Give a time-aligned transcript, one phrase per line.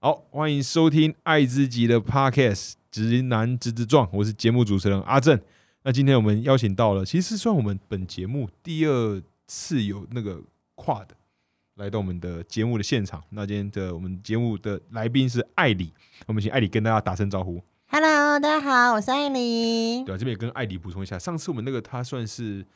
[0.00, 5.40] 好，欢迎收听《爱自己》的 Podcast《直男直直撞》，我是节目主持人阿正。
[5.82, 10.42] 那今天我们邀请到了，其实算我们本节目第二次有那个
[10.74, 11.14] 跨的
[11.76, 13.22] 来到我们的节目的现场。
[13.30, 15.92] 那今天的我们节目的来宾是艾里，
[16.26, 17.62] 我们请艾里跟大家打声招呼。
[17.86, 20.04] Hello，大家好，我是艾里。
[20.04, 22.66] 对啊，这边也跟艾里补充一下，上次我们那个他算是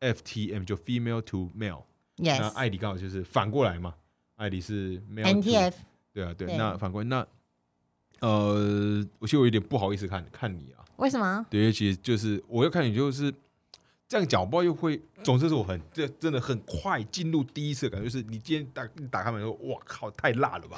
[0.00, 1.84] FTM，就 Female to Male，
[2.18, 3.94] 那艾迪刚好就是反过来嘛，
[4.36, 5.72] 艾迪是 to NTF
[6.12, 7.26] 对啊，对，对那反过来那
[8.20, 11.46] 呃，我其实我有点不好意思看看你啊，为什么？
[11.48, 13.32] 对，因为其实就是我要看你就是
[14.08, 20.76] 这样讲，我不知道又会，总之是我很这真的很快进入第一次的感觉，就是你今天打你打开门说，哇靠，太辣了吧？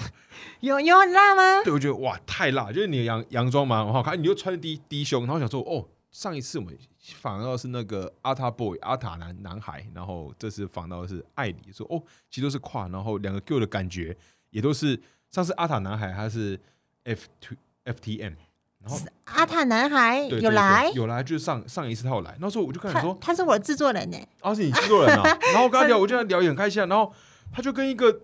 [0.61, 1.65] 有有很辣吗？
[1.65, 6.77] 对，我觉得哇太辣，就是你的洋洋装蛮很好看，你又穿低低胸，然后想说哦，上一次我们
[7.21, 14.17] 访到的是那个阿塔 boy 阿塔男男孩，然后这次访到的是艾里，说哦，其实都是跨，然后两个给我的感觉
[14.51, 16.59] 也都是上次阿塔男孩他是
[17.05, 18.35] F two FTM，
[18.83, 24.19] 然后阿塔男孩有来，有来，就是上上一次他有来，那时候我就跟他他说，他是我的制作人呢。
[24.41, 27.13] 啊是你制作人啊， 然后我跟他聊，我就跟他聊也很开心啊，然后
[27.53, 28.23] 他就跟一个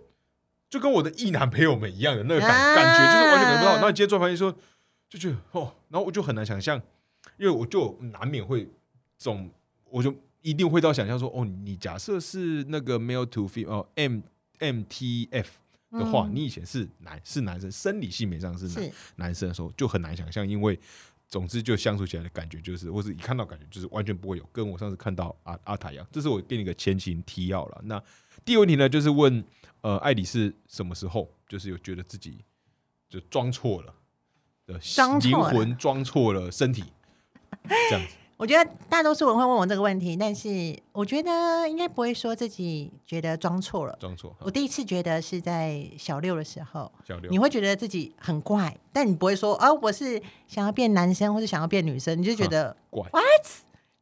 [0.69, 3.73] 就跟我的异男朋友们一样的那个感、啊感觉，就是完全感觉不到。
[3.75, 4.53] 然后你今天做发现说，
[5.09, 6.83] 就觉得哦，然后我就很难想象，
[7.39, 8.69] 因为我就难免会
[9.19, 9.51] 总，
[9.91, 14.21] 我就一定会到想象说，哦，你假设是那个 male to female 哦 M
[14.59, 15.59] M T F
[15.93, 20.79] 的话，嗯你以前是男是男生，生理性别上是男是男生的时候，就很难想象，因为
[21.29, 26.07] 总之就相处起来的感觉就是，或是一看到感觉就是完全不会有，跟我上次看到阿阿塔一样。
[26.13, 27.81] 这是我给你个前情提要了。
[27.85, 28.03] 那
[28.45, 29.45] 第二个问题呢，就是问
[29.81, 32.45] 呃，艾里是什么时候就是有觉得自己
[33.09, 33.95] 就装错了
[34.67, 34.81] 的
[35.21, 36.85] 灵魂装错了身体
[37.69, 38.15] 这样子？
[38.37, 43.97] 我觉得大多数人会问我这个问题，但是我觉得应该不会说自己觉得装错了。
[43.99, 53.47] 装错，我第一次觉得是在小六的时候，小六你会觉得自己很怪，但你不会说啊，我是想要变男生或者想要变女生，你就觉得怪 what？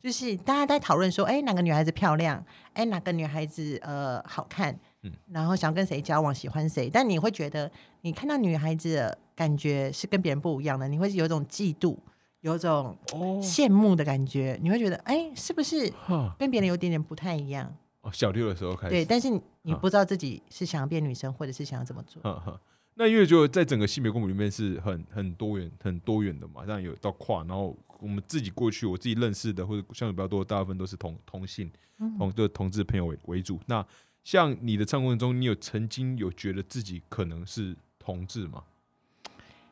[0.02, 2.44] 就是大家在讨论说，哎，哪个女孩子漂亮？
[2.72, 4.76] 哎，哪个女孩子呃好看？
[5.02, 6.90] 嗯然后想跟谁交往，喜欢谁？
[6.92, 7.70] 但你会觉得，
[8.00, 11.96] 你看到女孩子的感觉是跟别人不一样的，你会有一种嫉妒，
[12.44, 15.90] 有一种哦羡慕的感觉，你会觉得，哎，是不是
[16.38, 17.74] 跟别人有点点不太一样？
[18.02, 19.30] 哦，小六的时候开始对，但是
[19.62, 22.22] 你不知道自己是想要变女生，或者是想要怎么做。
[22.96, 33.58] 那因为就在整个性别公母里面是很很多元、很多元的嘛，当然有到跨，然后我们自己过去我自己认识的或者相对比较多，大部分都是同同性嗯同就同志朋友为为主。
[33.64, 33.84] 那
[34.22, 38.62] 像你的唱过程中，你有曾经有觉得自己可能是同志吗？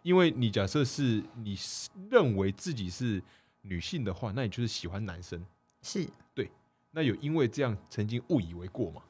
[0.02, 3.22] 因为你假设是你是认为自己是
[3.62, 5.44] 女性的话，那你就是喜欢男生。
[5.82, 6.50] 是对，
[6.90, 9.02] 那有因为这样曾经误以为过吗？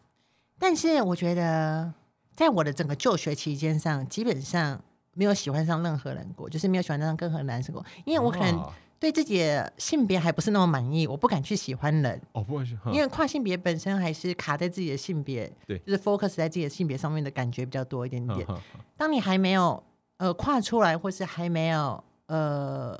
[0.58, 1.92] 但是我觉得，
[2.34, 4.82] 在我的整个就学期间上，基本上
[5.14, 18.46] 没有喜欢上任何人过，就是没有喜欢上任何男生过，因为我可能啊对自己的性别还不是那么满意，我不敢去喜欢人，哦，不好意思，哈因为跨性别本身还是卡在自己的性别，对就是 focus 在自己的性别上面的感觉比较多一点点。
[18.96, 19.82] 当你还没有
[20.22, 22.96] 呃跨出来，或是还没有呃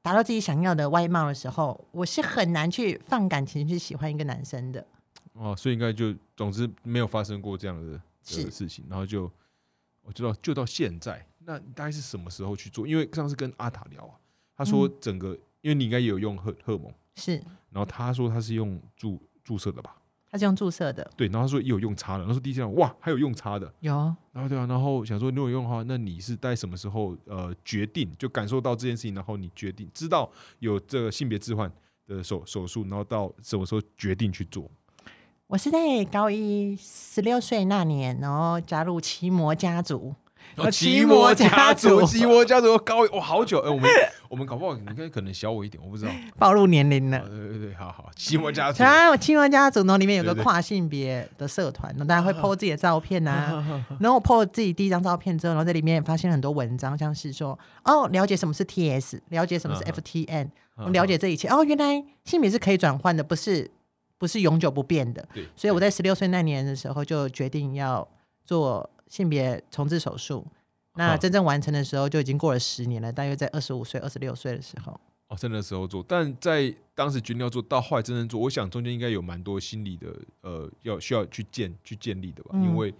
[0.00, 4.86] 达到自己想要的外貌的时候，我是很难去放感情去喜欢一个男生的。
[5.34, 9.30] 哦，所以应该就总之没有发生过这样的事情，然后就
[10.00, 12.86] 我知道就到现在，那大概是什么时候去做？
[12.86, 14.16] 因为上次跟阿塔聊啊，
[14.56, 17.36] 他说嗯整个、因为你应该也有用荷荷尔蒙，是，
[17.68, 19.94] 然后他说他是用注注射的吧？
[20.34, 23.94] 它是用注射的，对，然后他说也有用插的，他说第一次讲哇还有用插的，有
[24.32, 30.28] 然后对啊，然后想说如果有用的话，那你是在什么时候呃决定就感受到这件事情，然后你决定知道
[30.58, 31.72] 有这个性别置换
[32.08, 34.68] 的手手术，然后到什么时候决定去做？
[35.46, 40.16] 我是在高一十六岁那年，然后加入奇魔家族。
[40.56, 43.88] 哦奇魔家族奇魔家族高一，哇，好久哎、我们
[44.28, 46.10] 我们搞不好你看可能小我一点，我不知道。
[46.38, 47.28] 暴露年龄哦了。
[47.28, 48.82] 对对对，好好，奇魔家族。
[48.82, 53.84] 然后奇魔家族呢，里面有个跨性别的社团，然后大家会 PO 自己的照片啊。
[54.00, 60.48] 然后我 PO 自己第一张照片之后，然后在里面也发现很多文章，像是说哦，了解什么是 TS，了解什么是 FTN，
[60.90, 61.48] 了解这一切。
[61.48, 63.70] 哦，原来性别是可以转换的，不是
[64.18, 65.26] 不是永久不变的。
[65.34, 68.06] 对，所以我在十六岁那年的时候就决定要
[68.44, 70.46] 做性别重置手术。
[70.94, 74.98] 那真正完成的时候就已经过了十年了，大约在二十五岁、二十六岁的时候。
[75.28, 82.94] 哦，在那时候做，但在当时决定要做到后来真正做，我想中间应该有蛮多心理的呃，要需要去建去建立的吧，嗯因为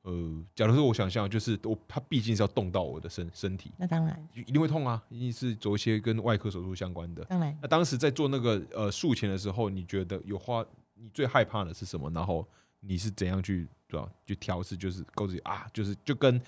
[0.00, 7.22] 呃，假如说我想象，就是我它毕竟是要动到我的身身体，那当然，一定会痛啊，一定是做一些跟外科手术相关的。
[7.26, 10.64] 当然，那当时在做那个呃术前的时候，你觉得有花
[10.94, 12.10] 你最害怕的是什么？
[12.10, 12.46] 然后
[12.80, 14.08] 你是怎样去对吧？
[14.24, 16.40] 去调试，就是告诉自己啊，就是就跟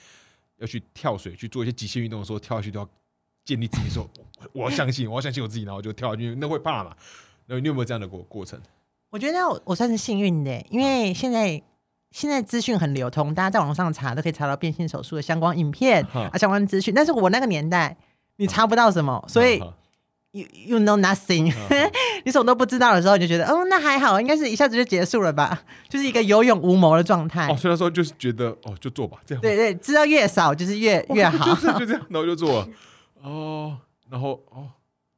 [0.58, 2.88] 要去跳水去做一些极限运动的时候，跳下去都要
[3.44, 4.08] 建立自己说，
[4.52, 6.94] 我要相信，我要相信我自己，然后就跳下去，那会怕嘛？
[7.46, 8.60] 那你有没有这样的过过程？
[9.10, 11.62] 我觉得我我算是幸运的，因为现在
[12.10, 16.92] 现在资讯很流通，大家在网上查都可以查到变性手术的相关影片啊、相关资讯。
[16.92, 17.96] 但是我那个年代，
[18.36, 19.72] 你查不到什么，所以啊
[20.32, 21.90] you you know nothing，啊
[22.28, 27.56] 你什么都不知道的时候，你就觉得，哦，那还好，应该是一下子就结束了吧，就是一个有勇无谋的状态哦，。
[27.56, 31.54] 所以那时候就是觉得哦，就做吧，这样吧对对，知道越少就是越越好。
[31.54, 32.68] 就是就这样，然后就做了。
[33.24, 33.78] 哦，
[34.10, 34.68] 然后哦，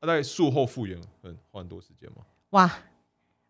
[0.00, 2.22] 那大概术后复原很花很多时间吗？
[2.50, 2.70] 哇，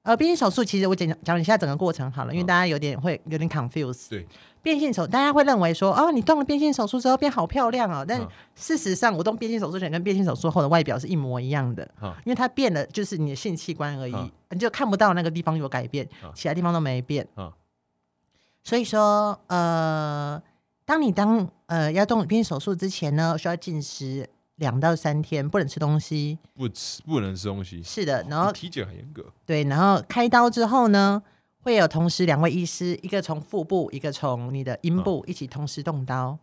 [0.04, 4.08] 呃，变性手术其实我讲讲一下整个过程好了，因为嗯大家有点会有点 confuse。
[4.08, 4.26] 对，
[4.62, 17.50] 变性手，大家会认为说，哦，你动了变性手术之后变好漂亮哦，但嗯事实上，我动变性手术前跟变性手术后的外表是一模一样的，哈因为它变了就是你的性器官而已嗯，你就看不到那个地方有改变嗯，其他地方都没变嗯。
[18.62, 20.40] 所以说，呃，
[20.84, 26.38] 当你当呃要动变性手术之前呢，需要禁食两到三天，不能吃东西。
[26.54, 29.24] 不吃不能吃东西，是的，然后比体检很严格。
[29.46, 31.22] 对，然后开刀之后呢，
[31.62, 36.38] 会有同时两位医师，一个从腹部，一个从你的阴部，一起同时动刀。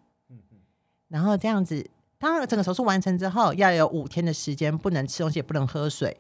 [1.07, 6.17] 然后这样子，当整个手术完成之后，要有五天的时间不能吃东西，也不能喝水，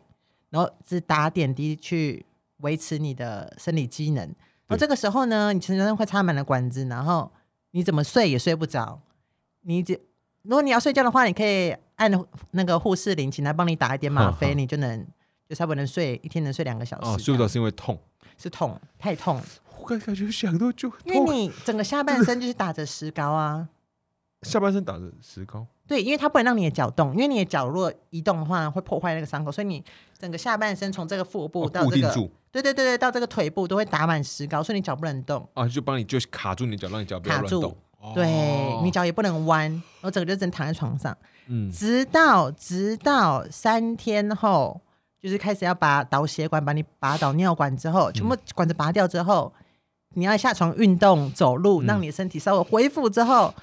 [0.49, 2.25] 然后只打点滴去
[2.57, 4.23] 维持你的生理机能。
[4.25, 7.31] 然后这个时候呢，你全身会插满了管子，然后
[7.71, 9.01] 你怎么睡也睡不着。
[9.61, 9.99] 你只
[10.43, 12.09] 如果你要睡觉的话，你可以按
[12.51, 15.05] 那个护士铃，请他帮你打一点吗啡， 你就能
[15.49, 17.09] 就差不多能睡一天能睡两个小时。
[17.09, 17.99] 哦，睡不着是因为痛，
[18.37, 19.41] 是痛，太痛，
[19.79, 21.37] 我感感觉想到就因为。
[21.47, 23.67] 你整个下半身就是打着石膏啊。
[24.43, 29.83] 下半身打着石膏，对，因为它不能让你的脚动，因为你的脚如果移动的话，会破坏那个伤口，所以你
[30.15, 32.13] 整个下半身从这个腹部哦到这个，
[32.51, 37.75] 对对对对，到这个腿部都会打满石膏，所以你脚不能动，啊，就帮你就卡住你的脚，让你脚不要乱动。
[38.13, 38.81] 对哦。
[38.83, 41.17] 你脚也不能弯，然后整个就只能躺在床上，
[41.47, 41.71] 嗯。
[41.71, 44.79] 直到直到三天后，
[45.21, 49.51] 就是开始要拔导血管，把你拔导尿管之后，全部管子拔掉之后，
[50.13, 51.85] 你要下床运动走路，嗯。
[51.85, 53.53] 让你的身体稍微恢复之后，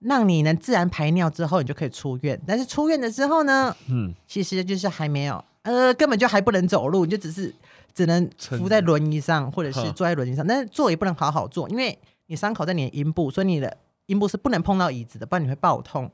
[0.00, 2.40] 让你能自然排尿之后，你就可以出院。
[2.46, 7.54] 但是出院的之后呢，嗯，其实就是还没有，呃，根本就还不能走路，你就只是
[7.94, 13.76] 只能扶在轮椅上，或者是坐在轮椅上，但是坐也不能好好坐，因为你伤口在你的阴部，所以你的
[14.06, 16.10] 阴部是不能碰到椅子的，不然你会爆痛。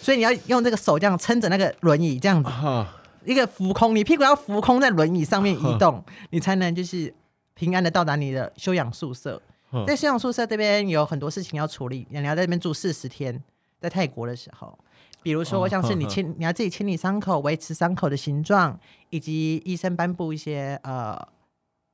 [0.00, 2.50] 所以你要用这个手这样撑着那个轮椅，这样子。
[2.50, 7.12] 啊，一个浮空，你屁股要浮空在轮椅上面移动， 你才能就是
[7.54, 9.40] 平安的到达你的休养宿舍。
[9.86, 13.42] 在休养宿舍这边有很多事情要处理，你要在这边住四十天，
[13.80, 14.78] 在泰国的时候，
[15.22, 18.78] 比如说哦像是你清，你要自己清理伤口，维持伤口的形状，
[19.10, 21.28] 以及医生颁布一些呃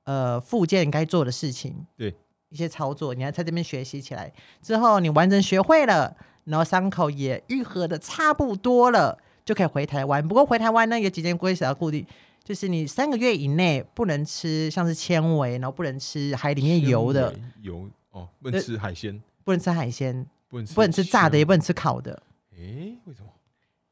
[0.04, 2.14] 呃附件该做的事情，对。
[2.50, 4.32] 一些操作，你要在这边学习起来。
[4.62, 10.26] 之后你完整学会了，然后伤口也愈合的差不多了，就可以回台湾。
[10.26, 12.06] 不过回台湾呢，有几件规则要固定。
[12.42, 22.22] 就是你三个月以内不能吃像是纤维，然后不能吃海里面油的，油哦，不能吃海鲜，不能吃海鲜，不能吃不能吃炸的，也不能吃烤的。
[22.54, 23.28] 诶，为什么？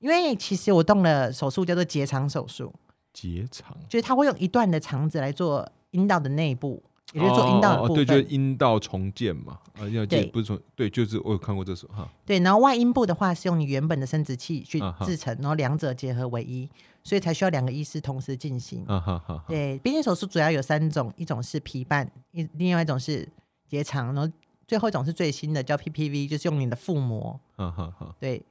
[0.01, 2.71] 因为其实我动了手术叫做结肠手术，
[3.15, 6.83] 结肠，就是它会用一段的肠子来做阴道的内部，
[7.13, 7.97] 也就是做阴道的部分。
[7.97, 16.69] 哦哦对，就是阴道重建嘛，啊，要对建不是重，对，就是我有看过这首哈，对，然后外阴部的话是用你原本的生殖器去制成，然后两者结合为一，
[17.03, 18.85] 所以才需要两个医师同时进行。
[18.87, 23.29] 啊哈对，变性手术主要有三种，一种是皮瓣，一另外一种是
[23.69, 24.33] 结肠，然后
[24.67, 27.39] 最后一种是最新的叫 PPV，就是用你的腹膜。
[27.57, 28.15] 哈哈哈。
[28.19, 28.43] 对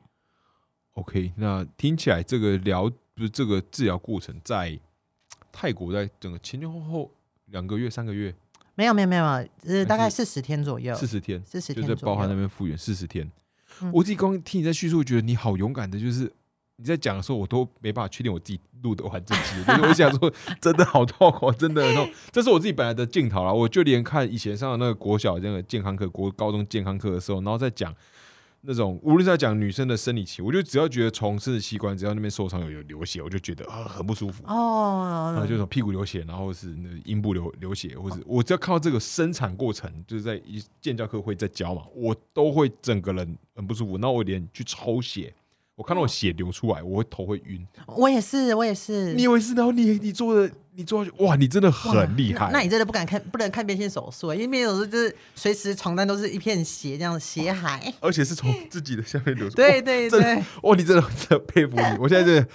[0.94, 4.80] ，OK，那听起来这个疗不是这个治疗过程在
[5.52, 7.12] 泰国在整个前前后后
[7.52, 8.34] 两个月、三个月、
[8.76, 9.24] 没有没有没有，
[9.66, 12.14] 呃，大概四十天左右，四十天，四十就是天左右。
[12.14, 13.26] 包含那边复原四十天。
[13.82, 16.32] 嗯我自己刚听你在叙述，觉得你好勇敢的，就是
[16.76, 22.10] 你在讲的时候，我都没办法确定我自己录的完整期，就是我想说，真的好痛苦，真的很痛。
[22.32, 27.94] 这是我自己本来的镜头啦，我就连看以前上的那个国小那个健康课、国高中健康课的时候，然后再讲。
[28.64, 34.44] 那种无论是在讲女生的生理期，我就只要觉得从生殖器官只要那边受伤有有流血，我就觉得啊很不舒服。
[34.46, 43.98] 然哦后，就是屁股流血，然后是那个阴部流流血，或者我只要看到这个生产过程，就是在一健教课会在教嘛，我都会整个人很不舒服。
[43.98, 45.34] 那我连去抽血，
[45.82, 47.66] 我看到我血流出来，我会头会晕。
[47.88, 49.14] 我也是，我也是。
[49.16, 49.56] 你以为是？
[49.56, 52.52] 然后你你做的，你做下去，哇，你真的很厉害。
[52.54, 57.92] 那你真的不敢看，不能看变性手术，因为变性手术就是随时床单都是一片血，这样血海。
[58.00, 59.56] 而且是从自己的下面流出。
[59.58, 61.82] 对对对，哇，你真的真的佩服你！
[62.00, 62.48] 我现在真的，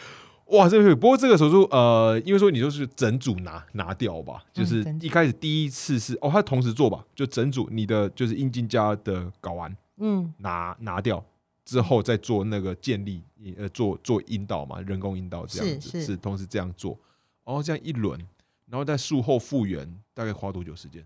[0.56, 11.24] 哇，这个不过这个手术呃，因为说你就是整组拿拿掉吧，就是一开始第一次是哦，他同时做吧，就整组你的就是阴茎加的睾丸嗯，拿拿掉
[11.66, 13.22] 之后再做那个建立
[13.58, 16.98] 呃做做阴道嘛，人工阴道这样子是是同时这样做，
[17.44, 18.18] 然后这样一轮，
[18.66, 21.04] 然后在术后复原大概花多久时间？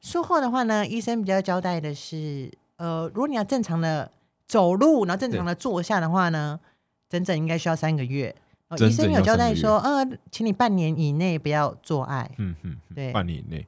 [0.00, 4.12] 术后的话呢，医生比较交代的是，呃，如果你要正常的
[4.46, 6.60] 走路，然后正常的坐下的话呢，
[7.08, 8.34] 整整应该需要三个月。
[8.80, 12.28] 医生有交代说，呃，请你半年以内不要做爱。
[12.38, 13.66] 嗯嗯，嗯对半年以内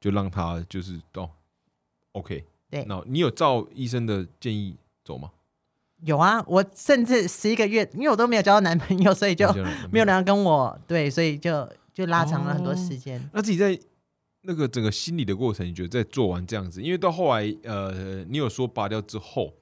[0.00, 1.30] 就让他就是哦
[2.12, 5.30] ，OK，对，那你有照医生的建议走吗？
[6.04, 9.50] 有啊，我甚至十一个月，因为我都没有交到男朋友， 所以就
[9.90, 13.20] 没有人要跟我对，所以就就拉长了很多时间。
[13.32, 13.78] 那自己在
[14.42, 19.54] 那个整个心理的过程，你觉得在做完这样子，因为到后来，呃，你有说拔掉之后，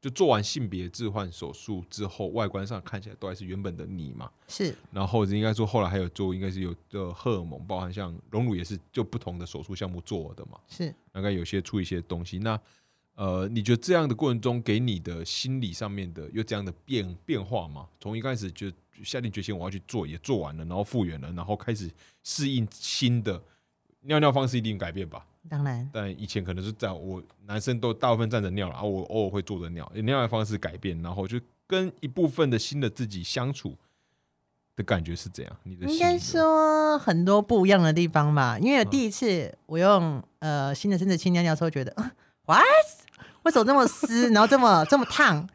[0.00, 4.28] 就做完性别置换手术之后，外观上看起来都还是原本的你嘛。
[4.48, 12.40] 是然后应该说后来还有做，应该是有的荷尔蒙，包含像荣乳也是就不同的手术项目做的嘛，是，大概有些出一些东西。
[12.40, 12.60] 那
[13.16, 17.86] 呃，你觉得这样的过程中给你的心理上面的有这样的变变化吗？
[17.98, 18.70] 从一开始就
[19.02, 21.90] 下定决心我要去做，也做完了，然后复原了，然后开始
[22.22, 23.42] 适应新的
[24.02, 25.26] 尿尿方式，一定改变吧？
[25.48, 33.74] 当然但以前可能是这样，我男生都大部分站着尿了，然后我偶尔会坐着尿，尿尿方式改变，然后就跟一部分的新的自己相处
[34.74, 35.56] 的感觉是怎样？
[35.62, 38.58] 你的应该说很多不一样的地方吧。
[38.58, 42.12] 因为嗯第一次我用呃新的生殖器尿尿的时候，觉得啊
[42.46, 42.62] what
[43.42, 45.46] 为什么这么湿，然后这么 这么烫？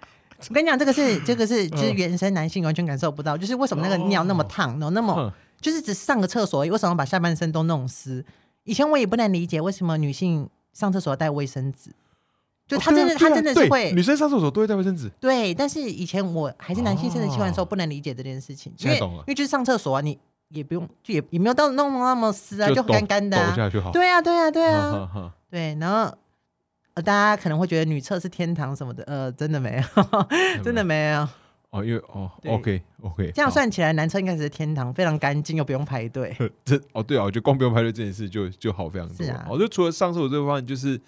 [0.50, 8.26] 我跟你讲，这个是这个是就是嗯原生男性完全感受不到，就是为什么那个尿那么烫，然后那么就是只上个厕所而已，为什么把下半身都弄湿？
[8.64, 11.92] 以前我也不能理解为什么女性上厕所要带卫生纸，
[12.68, 17.66] 就她真的、哦啊啊她真的是对会女生上厕所都会带卫生纸，对，但是以前我还是男性生殖器官的时候，哦。
[17.66, 19.20] 不能理解这件事情，因为懂了。
[19.20, 20.18] 因为就是上厕所啊，你
[20.50, 23.92] 也不用，就也也没有到弄那么湿啊，就抖干干的、抖啊。
[23.92, 25.78] 对啊，对啊，对啊，对。
[25.80, 26.12] 然后
[26.94, 30.24] 呃，大家可能会觉得女厕是天堂什么的，呃，真的没有，
[30.64, 31.28] 真的没有。
[31.70, 36.36] 哦，因为哦，OK OK，这样算起来，男厕应该是天堂，非常干净又不用排队。
[36.66, 39.26] 这哦对啊，我觉得光不用排队这件事就就好非常多。
[39.26, 41.00] 是啊哦，就除了上厕所这个方面，就是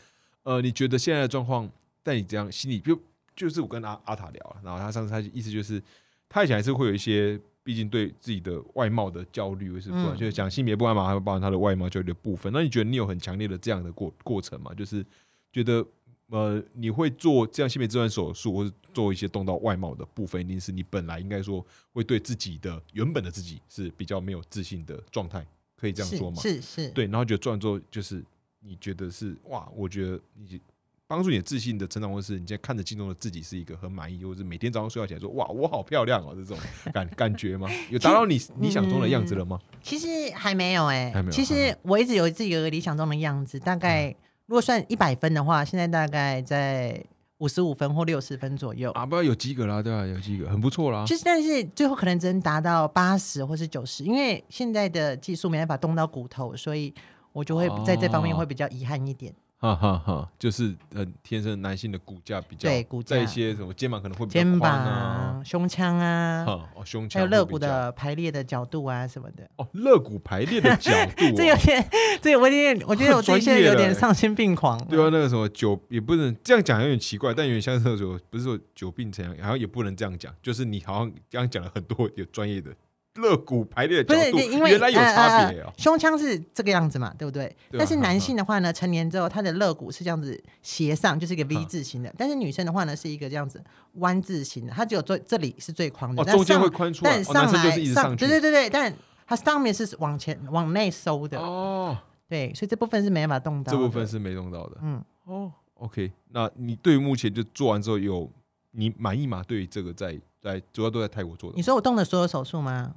[0.43, 1.69] 呃，你觉得现在的状况，
[2.01, 2.97] 但你这样心里就
[3.35, 5.83] 就是我跟阿阿塔聊了，然后他上次他意思就是，
[6.29, 12.53] 他以前还是会有一些，毕竟对自己的外貌的焦虑，或是不管、嗯就是讲性别不安嘛，还有包含他的外貌焦虑的部分。
[12.53, 14.71] 那你觉得你有很强烈的这样的过过程吗？
[14.77, 15.05] 就是
[15.53, 15.85] 觉得
[16.29, 25.45] 呃，你会做这样性别置换手术，或是做一些动到外貌的部分，一定是你本来应该说会对自己的原本的自己是比较没有自信的状态，
[25.77, 26.41] 可以这样说吗？
[26.41, 28.23] 是是是，对，然后觉得做完之后，就是
[28.61, 30.59] 你觉得是哇，我觉得你
[31.05, 36.57] 帮助你的自信的成长，或是你现在看着镜中的自己是一个很满意，或是每天早上睡觉起来说哇，我好漂亮哦，这种
[36.91, 37.69] 感 感觉吗？
[37.91, 39.59] 有达到你理想中的样子了吗？
[39.83, 47.03] 其实还没有哎、还没有其实我一直有自己有一个理想中的样子，大概、嗯如果算一百分的话，现在大概在
[47.37, 48.91] 五十五分或六十分左右。
[48.91, 51.05] 啊，不要有及格啦，对吧、有及格，很不错啦。
[51.05, 56.93] 就是，但是最后可能只能达到八十或是九十，因为现在的技术没办法动到骨头，所以
[57.31, 59.33] 我就会在这方面哦会比较遗憾一点。
[59.63, 69.49] 哈哈哈，就是很天生男性的骨架比较，对骨架在一些什么肩膀可能会比较肩宽啊，胸腔啊，哈哦胸腔还有肋骨会比较的排列的角度啊什么的。
[69.55, 71.89] 哦肋骨排列的角度、哦， 这有点，
[72.21, 74.77] 这我有点，我觉得我自己现在有点丧心病狂。
[74.87, 82.69] 对啊，那个什么久也不能这样讲，有点奇怪，但有点像是说不是说久病成良，好像也不能这样讲，就是你好像刚刚讲了很多有专业的
[83.15, 85.65] 肋骨排列的不是角度，因为原来有呃差别哦。
[85.67, 87.45] 呃胸腔是这个样子嘛，对不对？
[87.69, 98.29] 对啊但是男性的话呢，成年之后他的肋骨是这样子斜上，就是一个 V 字形的；但是女生的话呢，是一个这样子弯字形的，它只有最这里是最宽的，中间会宽出来，但哦，男上来生就是一直上，上去对。
[98.29, 98.93] 对对对，但
[99.27, 103.71] 它上面是往前往内收的，哦，对，所以这部分是没办法动到。
[103.71, 104.77] 这部分是没动到的。
[104.81, 108.29] 嗯，哦，OK，那你对于目前就做完之后有
[108.71, 109.43] 你满意吗？
[109.47, 112.95] 对于这个在在主要都在泰国做的你，说我动的所有手术吗？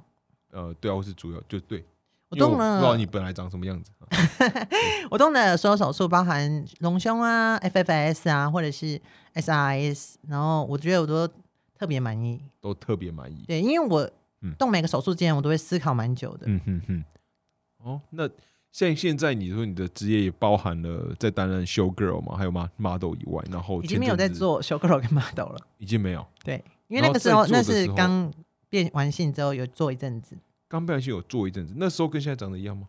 [0.57, 1.85] 呃，对啊，或是主要就对，
[2.29, 3.91] 我动了不知道你本来长什么样子。
[3.99, 4.07] 啊
[5.11, 8.99] 我动的所有手术，包含隆胸啊、FFS 啊，或者是
[9.35, 11.27] SRS，然后我觉得我都
[11.77, 12.41] 特别满意。
[12.59, 13.43] 都特别满意。
[13.47, 14.09] 对，因为我
[14.41, 16.45] 嗯动每个手术之前，我都会思考蛮久的。
[16.47, 17.03] 嗯哼哼。
[17.83, 18.27] 哦，那
[18.71, 25.59] 像现在你说你的职业也包含了在担任 show girl 嘛，还有 ma- model 以外，然后已经没有在做 show girl 跟 model 了。
[25.77, 26.25] 已经没有。
[26.43, 28.31] 对，因为那个时候那是刚
[28.69, 30.35] 变完性之后有做一阵子。
[30.67, 32.87] 刚不小心有做一阵子，那时候跟现在长得一样吗？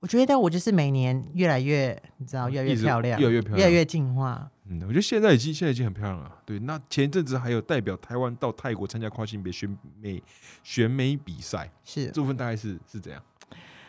[0.00, 4.50] 我觉得我就是每年越来越，你知道，越来越漂亮，越来越漂亮越来越进化。
[4.64, 6.38] 嗯，我觉得现在已经现在已经很漂亮了。
[6.46, 10.22] 对，那前一阵子还有代表台湾到泰国参加跨性别选美
[10.62, 13.22] 选美比赛，是这部分大概是是怎样？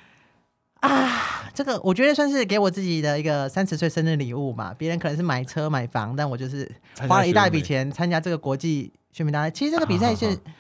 [0.81, 4.73] 啊，这个我觉得算是给我自己的一个三十岁生日礼物嘛。
[4.73, 6.69] 别人可能是买车买房，但我就是
[7.07, 9.49] 花了一大笔钱参加这个国际选美大赛。
[9.49, 10.51] 其实这个比赛是、啊啊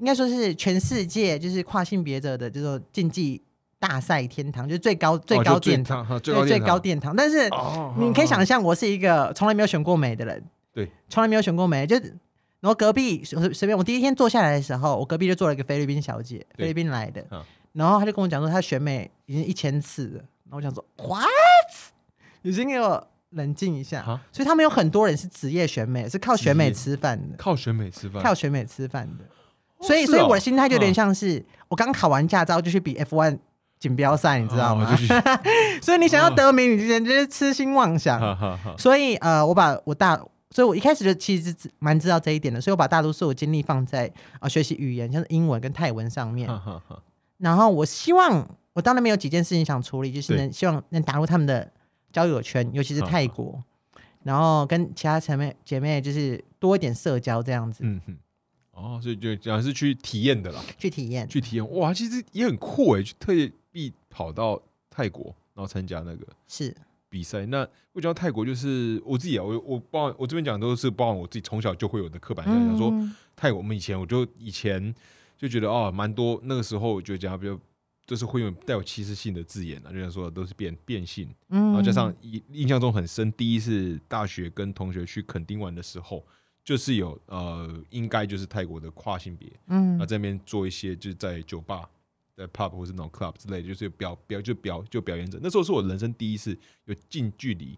[0.00, 3.40] 应该说是全世界就是跨性别者的这种竞技
[3.78, 7.14] 大赛天堂，就是最高最高殿堂，对最高殿堂。
[7.14, 10.42] 但是哦你可以想象，我是一个从来没有选过美的人，
[10.72, 12.02] 对，从来没有选过美，就是
[12.60, 17.42] 然后隔壁随随便我第一天坐下来的时候，我隔壁就坐了一个菲律宾小姐，菲律宾来的嗯，
[17.72, 21.26] 然后她就跟我讲说她选美已经一千次了，然后我想说 what？
[22.42, 29.28] 你先给我冷静一下啊，所以他们有很多人是职业选美，是靠选美吃饭的，靠选美吃饭，靠选美吃饭的，哦
[29.80, 33.38] 所以所以我的心态就有点嗯像是我刚考完驾照就去比 F1
[33.78, 34.94] 锦标赛，你知道吗？
[35.80, 38.20] 所以你想要得名，你之前就是痴心妄想。
[38.76, 40.14] 所以呃，我把我大，
[40.50, 46.48] 所以我一开始就其实蛮知道这一点的，所以我把大多数我精力放在啊、呃学习语言，像是英文跟泰文上面。
[47.38, 51.72] 然后我希望，我当然没有几件事情想处理，就是能希望能打入他们的
[52.12, 53.62] 交友圈，尤其是泰国，
[54.24, 58.16] 然后跟其他姐妹姐妹就是多一点社交这样子、嗯哼，
[58.80, 61.28] 哦，所以就讲是去体验的啦，去体验。
[61.28, 63.32] 去体验，哇，其实也很酷哎，去特
[63.72, 66.74] 地跑到泰国，然后参加那个是。
[67.08, 67.44] 比赛。
[67.46, 73.14] 那我讲到泰国，就是我自己啊，我我包含我这边讲都是包含我自己从小就会有的刻板印象，想说嗯。
[73.34, 74.94] 泰国，我们以前我就以前
[75.36, 77.58] 就觉得哦，蛮多那个时候我就讲比较
[78.06, 81.64] 就是会用带有歧视性的字眼啊，就像说都是变变性，嗯。
[81.66, 86.24] 然后加上印印象中很深，第一次大学跟同学去垦丁玩的时候，
[86.70, 91.90] 就是有呃，应该就是泰国的跨性别，嗯那这边做一些就是在酒吧、
[92.36, 95.36] 在 pub 或是那种 club 之类的，就是有表表就表就表演者。
[95.42, 97.76] 那时候是我人生第一次有近距离，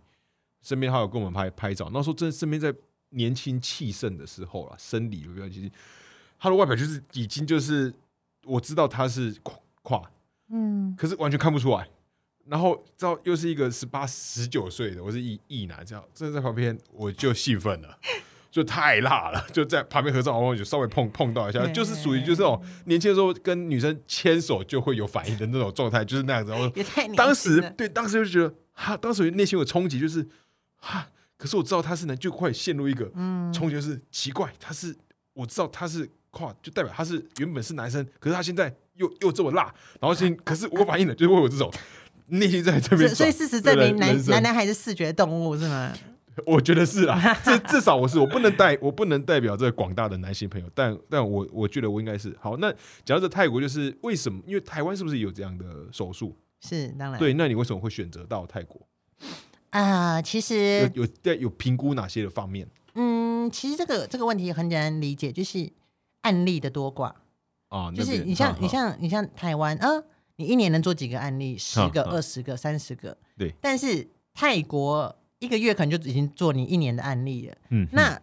[0.61, 1.89] 身边还有跟我们拍拍照。
[1.91, 2.71] 那时候真身边在
[3.09, 5.73] 年轻气盛的时候啦，生理的表其实
[6.39, 7.91] 他的外表就是已经就是
[8.45, 10.11] 我知道他是跨跨，
[10.51, 11.89] 嗯可是完全看不出来。
[12.45, 17.99] 然后知道又是一个十八、十九岁的，我是异异男，这样真的在旁边我就兴奋了，
[18.53, 26.53] 就太辣了，就在旁边合照，我就稍微碰碰到一下，就是属于就是那种年轻的时候跟女生牵手就会有反应的那种状态，就是那样子。
[26.53, 26.71] 然后
[27.17, 30.29] 当时对当时就觉得哈，当时内心有冲击，就是
[30.77, 34.95] 哈，可是我知道他是男，就会陷入一个嗯冲击，就是奇怪，他是
[35.33, 41.73] 我知道他是跨，就代表他是原本是男生，可是他现在又又这么辣，然后现 可是我反应了，就是会有这种
[42.27, 45.91] 内心在这边，所以事实证明男男男还是视觉动物是吗？
[46.47, 52.57] 我觉得是啦，至至少我是，我不能代 我不能代表这广大的男性朋友，但但我我觉得我应该是好。
[52.57, 52.73] 那
[53.05, 54.43] 讲到这泰国，就是为什么？
[54.47, 56.37] 因为台湾是不是有这样的手术？
[56.61, 58.81] 是当然对，那你为什么会选择到泰国？
[59.71, 65.71] 啊、其实有有在有评估哪些的方面嗯，其实这个这个问题很简单理解，就是
[66.21, 67.13] 案例的多寡。
[67.69, 67.91] 啊？
[67.91, 70.05] 就是你像你像你像台湾，呃，
[70.37, 71.57] 你一年能做几个案例？
[71.57, 73.17] 十个、二十个、三十个。
[73.39, 73.55] 对。
[73.61, 77.55] 但是泰国一个月可能就已经做你一年的案例了。
[77.71, 78.19] 嗯，那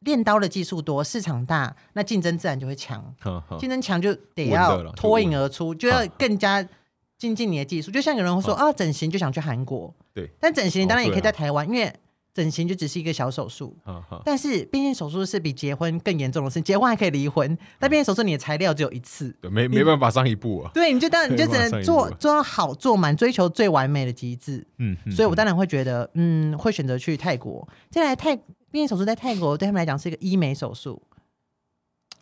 [0.00, 3.14] 练刀的技术多，市场大，那竞争自然就会强。
[3.58, 6.66] 竞争强就得要脱颖而出，就要更加
[7.18, 7.90] 精进你的技术。
[7.90, 11.92] 就像有人会说啊，整形就想去韩国，对，但整形你当然也可以在台湾，因为
[12.34, 13.74] 整形就只是一个小手术。
[14.24, 20.70] 但是变性手术是比结婚更严重的事，结婚还可以离婚，但变性手术你的材料只有一次，对，没没办法上一步啊。
[20.74, 24.66] 对，你就当 然你就只能做做到好做满，追求最完美的极致。
[24.78, 27.66] 嗯，嗯所以我当然会觉得，嗯，会选择去泰国。
[27.88, 28.36] 再来泰
[28.70, 31.00] 变性手术在泰国对他们来讲是一个医美手术，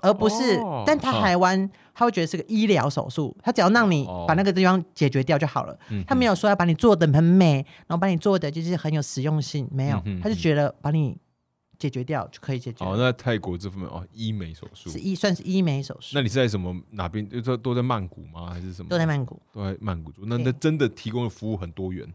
[0.02, 5.78] 而不是，哦但他台湾他会觉得是个医疗手术，他只要让你哦把那个地方解决掉就好了。
[5.88, 11.16] 嗯他没有说要把你做的很美，然后把你做的就是很有实用性，没有，他就觉得把你
[11.78, 17.28] 解决掉就可以解决哦，那泰国这方面哦，医美手术是，医算是医美手术那，你是在什么哪边？
[17.28, 18.50] 就都都在曼谷吗？
[18.52, 18.88] 还是什么？
[18.88, 19.40] 都在曼谷。
[19.52, 20.24] 都在曼谷做。
[20.26, 22.06] 那对那真的提供的服务很多元，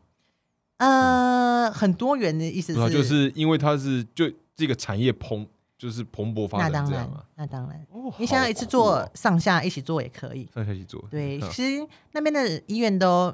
[0.78, 5.46] 呃，很多元的意思是，就是因为它是就这个产业蓬
[5.78, 10.50] 就是蓬勃发那当然展这样啊。，那当然，哦你想要一次做哦上下一起做也可以。
[10.54, 13.34] 上下一起做，对，嗯其实那边的医院都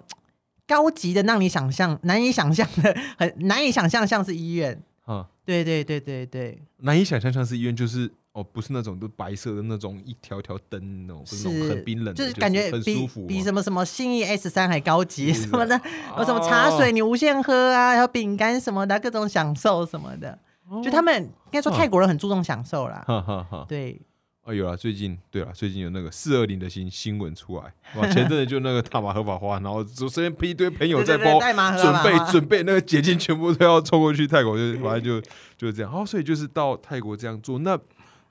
[0.68, 4.82] 高级的，让你想象难以想象的，很难以想象像是医院。
[5.06, 15.80] 啊，对对对对对，难以想象像是医院，就是哦，不是那种都白色的那种一条条灯那种，不是那种很冰冷的，就是感觉很舒服，比什么什么信义 S 三还高级什么的，
[16.18, 20.40] 有什么茶水你无限喝啊，还有饼干什么的，各种享受什么的。
[20.74, 23.04] 哦，就他们应该说泰国人很注重享受啦。
[23.08, 24.00] 哈哈哈，对，
[24.44, 35.22] 啊，有了，最近对了，最近有那个四二零的新新闻出来，哇， 前阵子就那个大麻合法化，然后就身边一堆朋友在包准备准备那个解禁，全部都要冲过去泰国， 就是反正就
[35.58, 35.92] 就是这样。
[35.94, 37.80] 哦，所以就是到泰国这样做，那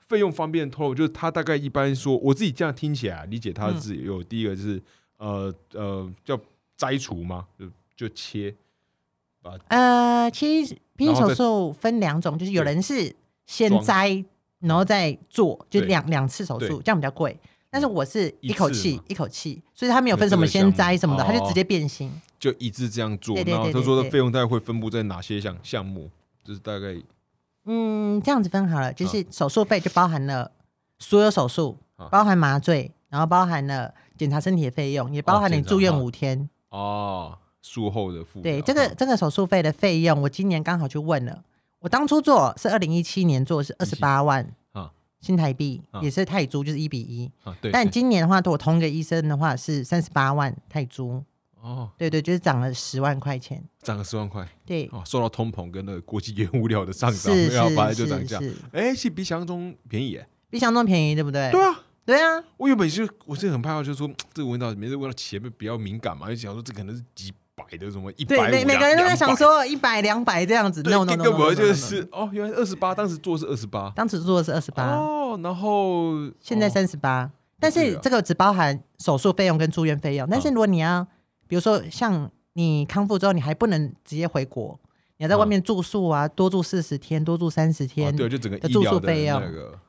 [0.07, 4.81] 费用方便透露，就是他大概一般说，我自己这样听起来理解，他是有第一个就是
[5.17, 6.39] 呃呃叫
[6.77, 8.53] 摘除吗，就就切，
[9.67, 14.23] 呃，其实避孕然后再手术分两种，就是有人是先摘，
[14.59, 17.37] 然后再做，就对两两次手术，对这样比较贵。
[17.69, 22.11] 但是我是一一口气一口气，所以他没有有分什么先摘什么的，他就哦直接变形。
[22.39, 23.35] 就一致这样做。
[23.35, 26.09] 然后他说的费用大概会分布在哪些项项目？
[26.43, 26.95] 就是大概
[27.65, 30.51] 嗯，这样子分好了，就是手术费就包含了
[30.99, 36.47] 所有手术啊，包含麻醉，然后包含了检查身体的费用，也包含你住院五天。
[36.69, 41.43] 哦术后的付对，这个这个手术费的费用，我今年刚好去问了。
[41.79, 47.31] 我当初做是二零一七年做是二十八万啊新台币，啊也是泰铢，就是一比一。
[47.43, 51.23] 啊对，但今年的话，对我同一个医生的话是三十八万泰铢，
[51.61, 53.63] 哦对对，就是涨了十万块钱。
[53.81, 58.39] 涨了十万块对，哦，受到通膨跟那个国际原物料的上涨，然后本来就涨价，
[58.71, 60.27] 哎是，比想象中便宜耶。
[60.49, 61.51] 比想象中便宜，对不对？
[61.51, 69.35] 对啊，对啊，我原本就我是很怕，就是说这个闻到每次闻到前面比较敏感嘛，就想说这可能是几百的什么一百对，每每个人都在想。
[69.35, 76.69] 说一百两百这样子对，，no no no，根本就是哦，原来二十八，当时做是二十八，当时做的是二十八，哦，然后现在哦。
[76.69, 80.27] 三十八，但是这个只包含手术费用跟住院费用。
[80.29, 81.05] 但是嗯如果你要，
[81.47, 84.79] 比如说像你康复之后，你还不能直接回国，
[85.17, 89.41] 你要在外面住宿啊，多住四十天，多住三十哦天，对，就整个的住宿费用。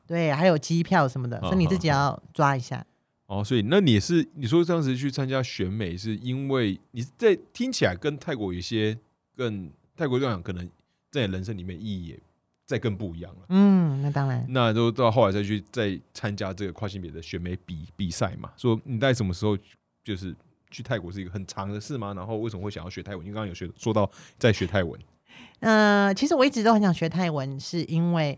[0.07, 2.83] 对，还有机票什么的，嗯所以你自己要抓一下。
[3.27, 8.97] 哦，所以那你是你说当时去参加选美，是因为你在听起来跟泰国有一些
[9.35, 10.69] 更泰国这样可能
[11.11, 12.19] 在你人生里面意义也
[12.65, 13.45] 再更不一样了。
[13.49, 18.51] 嗯，那当然，那都到后来再去再参加这个跨性别的选美比比赛嘛？
[18.57, 19.57] 说你在什么时候
[20.03, 20.35] 就是
[20.69, 22.13] 去泰国是一个很长的事吗？
[22.13, 23.25] 然后为什么会想要学泰文？
[23.25, 24.99] 因为刚刚有学说到在学泰文，
[25.61, 28.37] 呃，其实我一直都很想学泰文，是因为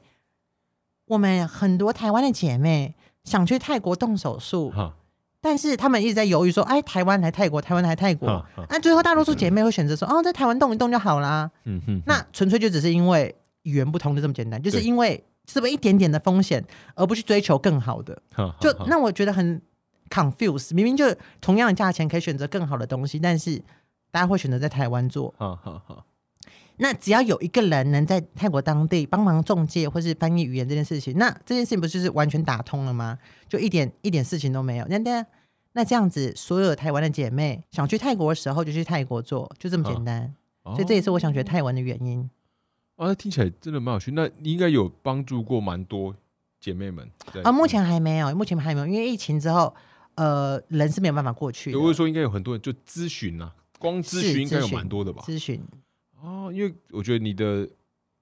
[1.07, 2.95] 我们很多台湾的姐妹
[3.27, 4.73] 想去泰国动手术，
[5.41, 8.43] 但是他们一直在犹豫说，哎，台湾来泰国，台湾来泰国。
[8.69, 11.51] 那最后大多数姐妹会选择说，哦，在台湾动一动就好啦。
[11.65, 16.63] 嗯哼，那纯粹就只是因为语言不通就这么简单，就是因为是不是一点点的风险，
[16.95, 18.17] 而不去追求更好的，
[18.61, 19.61] 就哈那我觉得很
[20.09, 20.73] confuse。
[20.73, 23.61] 明明就同样的价钱可以选择更好的东西，但是
[24.09, 25.33] 大家会选择在台湾做。
[25.37, 26.05] 哈哈哈，
[26.77, 33.17] 那只要有一个人能在泰国当地帮忙中介或是翻译语言这件事情，那这件事情不就是完全打通了吗？
[33.49, 34.85] 就一点一点事情都没有。
[34.87, 35.25] 那那
[35.73, 40.33] 那这样子，所有台湾的姐妹想去泰国的时候就去泰国做，就这么简单。
[40.63, 42.29] 所以这也是我想学泰文的原因。
[42.97, 44.11] 哦，那听起来真的蛮有趣。
[44.11, 46.13] 那你应该有帮助过蛮多
[46.59, 49.73] 姐妹们在啊，目前还没有，目前还没有，因为疫情之后，
[50.15, 55.23] 呃，人是没有办法过去我是说应该有很多人就咨询啊，光咨是询应该有蛮多的吧？
[55.25, 55.61] 咨询
[56.21, 57.67] 哦，因为我觉得你的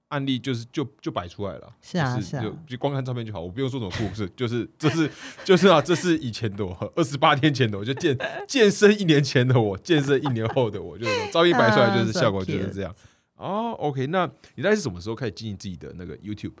[0.08, 5.10] 案例就是就就摆出来了，是啊就是啊就就光看照片就好，我不用说什么故事，就是这是
[5.44, 12.94] 就是啊，这是以前的我，二十八天前的我，就健健身一年前的我，健身一年后的我，就是照片摆出来就是效果就是这样。
[13.36, 16.54] 哦，OK，那你大概是什么时候开始经营自己的那个 YouTube？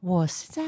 [0.00, 0.62] 我是在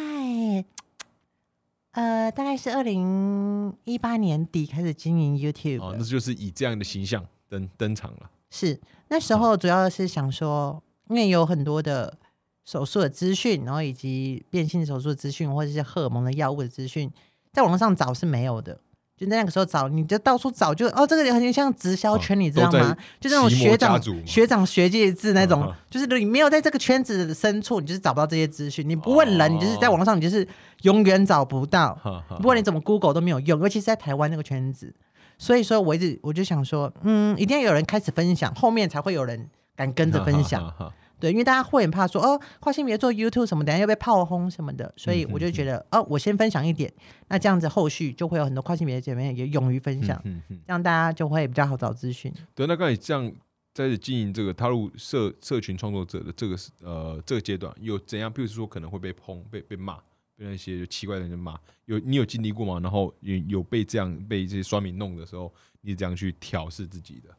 [1.93, 8.31] 呃，大概是二零一八年底开始经营 YouTube，、哦，那就是以这样的形象登登场了。
[8.51, 12.17] 是那时候主要是想说，因为有很多的
[12.65, 17.11] 手术的资讯，然后以及变性手术的资讯，或者是荷尔蒙的药物的资讯，
[17.53, 18.79] 在网络上找是没有的。
[19.17, 22.97] 就在那个时候找，你就到处找就，哦，这个很像直销圈，哦你知道吗？
[23.19, 28.89] 就那种学长学长学姐制那种就是你没有在这个圈子的深处，你就是找不到这些资讯。
[28.89, 30.47] 你不问人，你就是在网络上，你就是
[30.83, 31.99] 永远找不到。
[32.37, 34.95] 不管你怎么 Google 都没有用，尤其是在台湾那个圈子。
[35.39, 40.73] 所以说，我一直我就想说，嗯，一定要有人开始分享，后面才会有人敢跟着分享。
[41.21, 46.93] 对，因为大家会很怕说，哦，跨性别做 YouTube 什么，等下又被炮轰什么的，所以我就觉得，哦，我先分享一点，
[47.27, 50.17] 那这样子后续就会有很多跨性别的姐妹也勇于分享，
[50.49, 52.33] 这样大家就会比较好找资讯。
[52.55, 53.33] 对，那刚才这样
[53.75, 58.33] 在经营这个踏入社社群创作者的这个呃这个阶段，有怎样？
[58.33, 59.99] 比如说可能会被抨、被被骂，
[60.39, 62.79] 被那些奇怪的人骂，有你有经历过吗？
[62.81, 67.31] 然后有有被这样被这些酸民弄的时候，你怎样去调试自己的？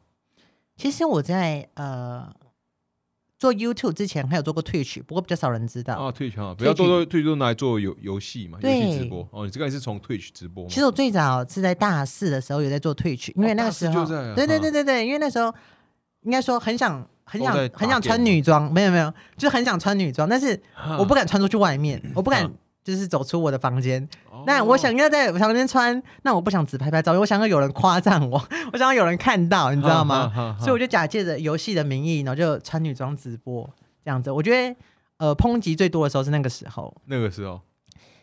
[0.76, 2.30] 其实我在呃
[3.38, 5.94] 做 YouTube 之前还有做过 Twitch，不过比较少人知道。
[5.94, 6.12] 啊。
[6.12, 9.46] Twitch 啊，不要多多退都拿来做游游戏嘛，游对戏直播哦。
[9.46, 10.68] 你这个也是从 Twitch 直播吗？
[10.70, 15.54] 其实我最早是在大四的时候有在做 Twitch，因为那个时候，对对对对对，因为那时候
[16.20, 20.60] 应该说很想很想很想穿女装，没有没有，就是很想穿女装，但是
[20.98, 22.54] 我不敢穿出去外面，我不敢嗯
[22.90, 24.02] 就是走出我的房间。
[24.30, 30.02] 哦那我想要在房间穿，那我不想只拍拍照，我想要有人夸赞我，我想要有人看到，你知道？
[30.02, 33.68] 吗所以我就假借着游戏的名义，然后就穿女装直播
[34.02, 34.30] 这样子。
[34.30, 34.76] 我觉得
[35.18, 37.60] 呃，抨击最多的时候是那个时候，那个时候，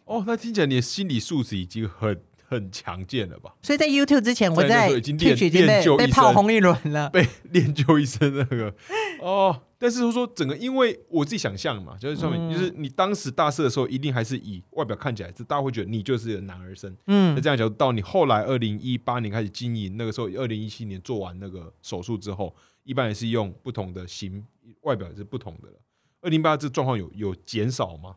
[0.05, 2.19] 哦，那听起来你的心理素质已经很
[2.49, 3.53] 很强健了吧？
[3.61, 5.35] 所以在 YouTube 之前，我在已经练
[5.83, 7.09] 就一被炮身轰一轮了。
[7.11, 8.73] 被练就一身那个
[9.19, 16.89] 哦，但是说整个，因为我自己想象嘛，就是上面、嗯就是你当时大四的时候，一定还是以外表看起来，是大家会觉得你就是男儿身。
[17.07, 24.45] 嗯那嗯，这样讲，到你后来二零一八年开始经营，那个时候二零一七年做完那个手术之后，一般也是用不同的型，
[24.83, 25.75] 外表也是不同的了。
[26.21, 28.15] 二零八这状况有有减少吗？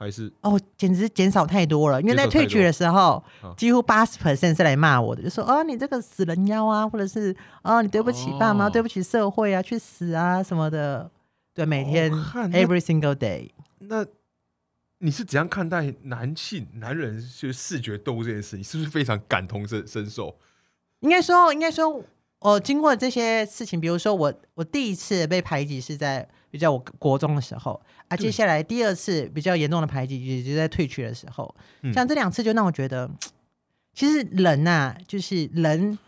[0.00, 2.00] 还是哦，简直减少太多了。
[2.00, 11.10] 因为在减少太多 Twitch 的时候啊，几乎八十 percent 是来骂我的，就说哦你这个死人妖啊，或者是哦你对不起爸妈，哦对不起社会啊，去死啊什么的。
[11.52, 13.50] 对，每天、哦 every single day。
[13.80, 14.06] 那
[14.98, 18.56] 你是怎样看待男性男人就是视觉动物这件事？
[18.56, 20.34] 你是不是非常感同身身受？
[21.00, 22.02] 应该说，应该说，
[22.40, 31.92] 我经过这些事情，比如说我我第一次被排挤是在比较我国中的时候啊，接下来第二次比较严重的排挤也就在退去的时候，嗯。
[31.92, 33.10] 像这两次就让我觉得，
[33.94, 35.98] 其实人呐、就是人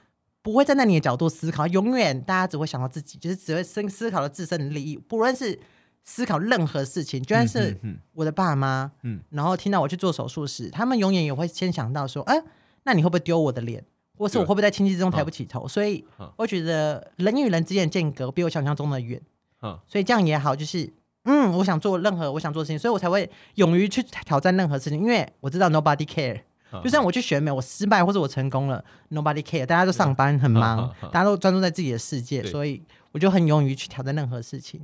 [0.40, 5.58] 不会站在你的角度思考，永远大家只会想到自己，就是只会思思考到自身的利益，不论是
[6.02, 7.78] 思考任何事情，就算是
[8.14, 9.20] 我的爸妈，嗯。
[9.28, 12.42] 然后听到我去做手术时，他们永远也会先想到说，哎、
[12.84, 13.84] 那你会不会丢我的脸，
[14.22, 15.66] 或是我会不会在亲戚之中抬不起头？
[15.68, 19.20] 所以嗯我觉得人与人之间的间隔比我想象中的远，
[19.62, 20.92] 嗯所以这样也好，就是。
[21.24, 26.40] 嗯，我想做任何我想做的事情，所以我才会勇于去挑战任何事情，因为我知道 nobody care。
[26.72, 32.82] 嗯就算我去选美，我失败或者我成功了，nobody care，大家都上班很忙大家都专注在自己的世界，所以
[33.12, 34.80] 我就很勇于去挑战任何事情。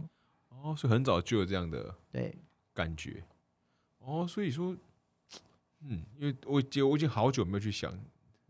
[0.50, 2.38] 哦，所以很早就有这样的对，
[2.72, 3.24] 感觉。
[3.98, 4.76] 哦，所以说，
[5.82, 7.92] 嗯，因为我觉我已经好久没有去想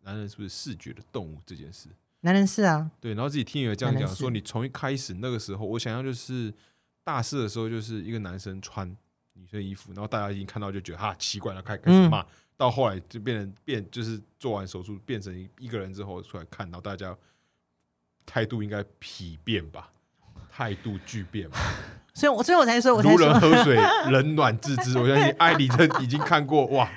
[0.08, 1.90] 男人是不是视觉的动物这件事。
[2.20, 6.52] 男人是啊，对，然后自己听有这样讲说，你从一开始那个时候，我想象就是
[7.04, 8.88] 大四的时候，就是一个男生穿
[9.34, 12.24] 女生衣服，然后大家已经看到就觉得哈奇怪了，开开始嗯骂，
[12.56, 17.14] 到后来就变成变，就是做完手术变成一一个人之后出来看，然后大家
[18.24, 19.92] 态度应该疲变吧，
[20.50, 21.58] 态度巨变吧，
[22.14, 23.76] 所以我所以我才说，我才如人喝水，
[24.10, 24.98] 冷暖自知。
[24.98, 26.90] 我相信艾里真已经看过哇，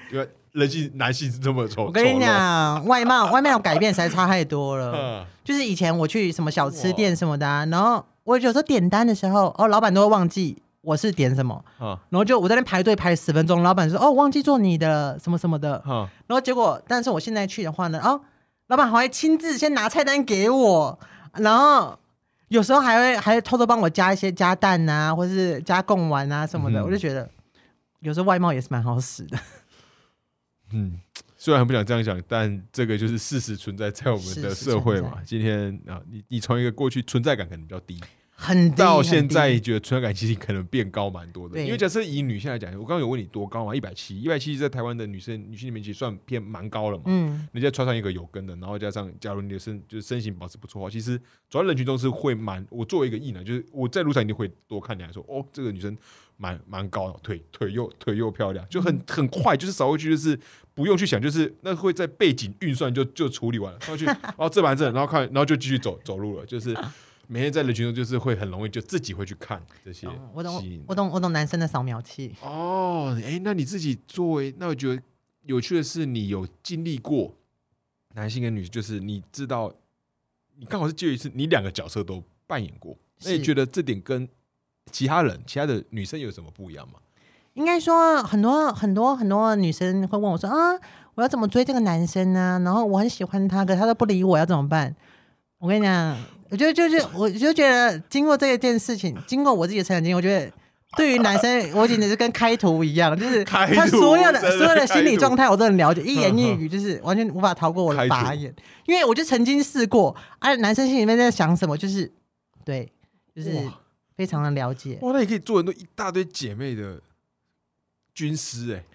[0.53, 1.85] 人性男性是这么丑。
[1.85, 4.93] 我跟你，讲，外貌外貌改变实在差太多了。
[4.95, 18.21] 嗯就是以前我去什么小吃店什么的、啊，然后我有时候点单的时候，哦，老板都会忘记我是点什么，啊然后就我在那排队排十分钟，老板说哦忘记做你的什么什么的，哈然后结果但是我现在去的话呢，哦，
[18.67, 20.99] 老板还会亲自先拿菜单给我，
[21.33, 21.97] 然后。
[22.51, 27.25] 有时候还会还会偷偷帮我加一些加蛋啊，或是加贡丸啊什么的，嗯我就觉得
[28.01, 29.37] 有时候外貌也是蛮好使的。
[30.71, 30.99] 嗯，
[31.37, 35.21] 虽然很不想这样讲，但这个就是事实存在在我们的社会嘛。
[35.25, 37.99] 今天啊，你你从一个过去存在感可能比较低，
[38.31, 41.59] 很低到现在觉得存在感其实可能变高蛮多的。
[41.63, 43.75] 因为假设以女性来讲，我刚刚有问你多高嘛？
[43.75, 47.03] 一百七，一百七在台湾的女生女性里面其实算偏蛮高了嘛。
[47.07, 51.17] 嗯，你再穿上一个有跟的，然后加上，假如你的身就是身形保持不错的话，其实
[51.49, 52.65] 走在人群中是会蛮。
[52.69, 55.95] 我作为一个异男，就是我在路上一定会多看两眼，说哦，这个女生
[56.37, 60.39] 蛮蛮高的，腿腿又腿又漂亮，就很很快，就是扫过去，就是
[60.81, 66.75] 不用去想，就是那会在背景运算就就处理完了，然后去， 然后这完这，然后看，然后就继续走走路了，就是
[67.27, 72.35] 每天在人群中，就是会很容易就自己会去看这些哦我懂，我懂，我懂男生的扫描器。
[72.41, 74.99] 哦，哎，那你自己作为，那我觉得
[75.43, 77.37] 有趣的是，你有经历过
[78.15, 79.71] 男性跟女性，就是你知道，
[80.57, 84.27] 你刚好是介于是你两个角色都扮演过，那你觉得这点跟
[84.91, 86.95] 其他人、其他的女生有什么不一样吗？
[87.53, 90.55] 应该说，很多很多很多女生会问我说啊，
[91.15, 92.61] 我要怎么追这个男生呢？
[92.63, 94.95] 然后我很喜欢他，可他都不理我，要怎么办？
[95.59, 96.17] 我跟你讲，
[96.49, 100.51] 我就就是我就觉得，经过这一件事情，经过我自己的成长经历，我觉得
[100.97, 108.53] 对于男生，我简直是跟开图一样，就是他所有的的所有的心理状态我都很了解，一言一语就是完全无法逃过我的法眼，
[108.85, 112.11] 因为我就曾经试过，啊，男生心里面在想什么，就是
[112.65, 112.91] 对，
[113.35, 113.51] 就是
[114.15, 114.97] 非常的了解。
[115.01, 116.99] 哇，那你可以做很多一大堆姐妹的
[118.21, 118.85] 军师哎、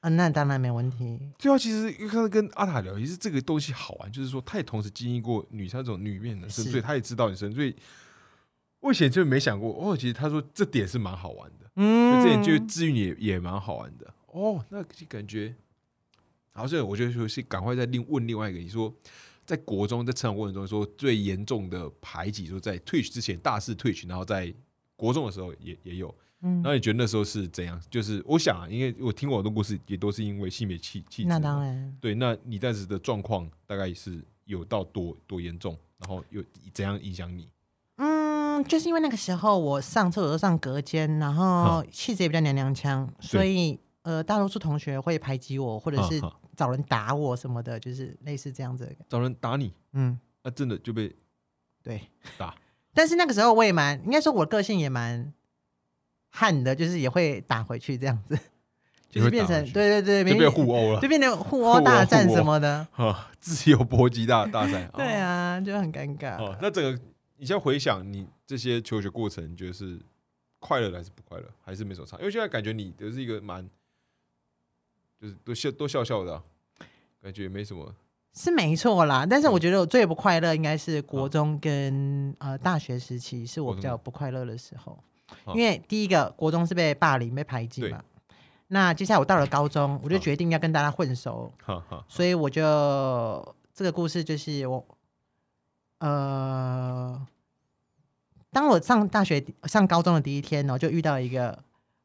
[0.00, 1.18] 啊，那当然没问题。
[1.38, 7.74] 对啊，其实刚刚跟阿塔聊，也是这个东西好玩，就是说他也同时经历过女生这种女面男生，是所以他也知道女生，所以
[8.80, 11.70] 我以前就没想过哦，其实他说这点是蛮好玩的。
[11.76, 14.62] 嗯就这点就治愈也也蛮好玩的哦。
[14.68, 15.54] 那就感觉，
[16.52, 18.94] 好，所以我就说是赶快再另问另外一个，你说
[19.46, 24.52] 在国中在成长过程中说最严重的排挤，说在 Twitch 之前大肆 Twitch，然后在
[24.96, 26.14] 国中的时候也也有。
[26.46, 27.80] 嗯那你觉得那时候是怎样？
[27.90, 31.24] 就是我想啊，因为我听过很多故事，也都是因为性别气气。
[31.24, 37.48] 那当然，对，那你当时的状况大概是有到多多严重，然后又怎样影响你？
[37.96, 46.20] 嗯，就是因为那个时候我上厕所都上隔间，然后气质也比较娘娘腔，所以呃，大多数同学会排挤我，或者是
[46.54, 48.94] 找人打我什么的，就是类似这样子的。
[49.08, 51.14] 找人打你，嗯，那真的就被
[51.82, 52.02] 对，
[52.36, 52.54] 打。
[52.92, 55.32] 但是那个时候我也蛮，应该说我个性也蛮
[56.36, 58.36] 悍的，就是也会打回去这样子，
[59.08, 62.84] 就是变成对对对，就被变互殴了就变成互殴 大战什么的。
[62.90, 64.90] 哈， 自由搏击大大赛。
[64.94, 66.36] 对啊，就很尴尬。
[66.42, 66.90] 哦，那整个
[67.36, 70.00] 你现在回想你这些求学过程，你觉得是
[70.58, 72.18] 快乐的还是不快乐，还是没什么差？
[72.18, 73.64] 因为现在感觉你都是一个蛮，
[75.20, 76.42] 就是都笑都笑笑的啊、
[77.22, 77.94] 感觉也没什么。
[78.36, 84.98] 是没错啦，但是嗯我觉得我最不快乐应该是国中跟、呃大学时期，是我比较不快乐的时候。
[85.44, 88.02] 好因为第一个国中是被霸凌、被排挤嘛，
[88.68, 91.52] 那接下来我到了高中，我就决定要跟大家混熟，
[92.08, 94.84] 所以我就这个故事就是我
[95.98, 97.26] 呃，
[98.50, 101.58] 当我上大学上高中的第一天呢，我就遇到一个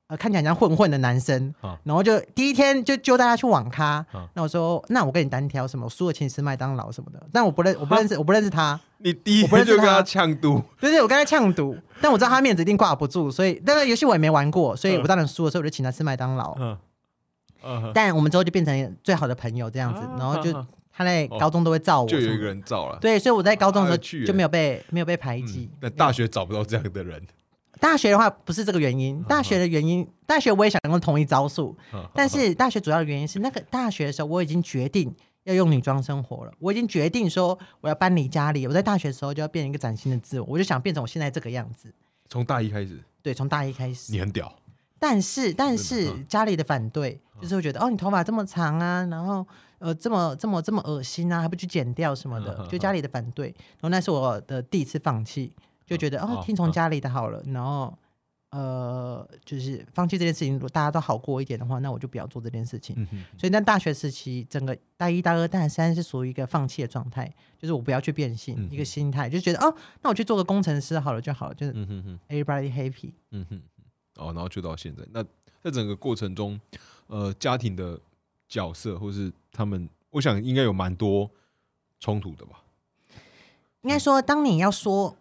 [0.09, 16.55] 呃看起来像混混的男生好，然后就第一天就揪大家去网咖好，那我说那我跟你单挑什么，我输了请你吃麦当劳什么的，但我不认我不认识我不认识他，你第一我不认识他天就跟他呛赌，就是我跟他呛赌，但我知道他面子一定挂不住，所以那个游戏我也没玩过，所以我当然输了，所以我就请他吃麦当劳。
[16.59, 16.77] 嗯
[17.61, 22.45] 嗯，但我们之后就变成最好的朋友这样子，然后就啊他在高中都会照我，就有一个。
[22.45, 22.97] 人造了。
[22.99, 25.77] 对，所以我在高中的时啊有趣耶候就没有被没有被排挤嗯。
[25.81, 27.21] 但大学找不到这样的人，
[27.79, 35.13] 大学的话不是这个原因，大学的原因，大学我也想用同一招数，嗯但是大学主要的原因是那个大学的时候我已经决定
[35.45, 41.93] 要用女装生活了，我已经决定说我要搬离家里，我在大学的时候就要变成一个崭新的自我，我就想变成我现在这个样子。
[42.27, 44.11] 从大一开始，对，从大一开始。
[44.11, 44.53] 你很屌，
[44.99, 49.43] 但是但是家里的反对，就是会觉得哦，你头发这么长啊，然后
[49.79, 53.47] 呃这么这么这么恶心啊，还不去剪掉什么嗯的，就家里的反对。
[53.47, 55.51] 然后那是我的第一次放弃，
[55.89, 57.97] 就觉得嗯哦，听从家里的好了，然后
[58.51, 62.95] 呃就是放弃这件事情，如果大家都好过一点的话，那我就不要做这件事情。
[63.11, 71.73] 嗯，所以在大学时期，整个大一、大二、大三是属于一个放弃的状态，就是我不要去变性，嗯一个心态，就觉得哦，那我去做个工程师好了就好了，就是
[72.27, 73.11] ，everybody happy。
[73.31, 73.61] 嗯哼，
[74.15, 75.03] 哦，然后就到现在。
[75.11, 75.23] 那
[75.61, 76.59] 在整个过程中，
[77.07, 77.99] 呃，家庭的
[78.47, 81.29] 角色或是他们，我想应该有蛮多
[81.99, 82.63] 冲突的吧？
[83.81, 85.15] 应该说，当你要说，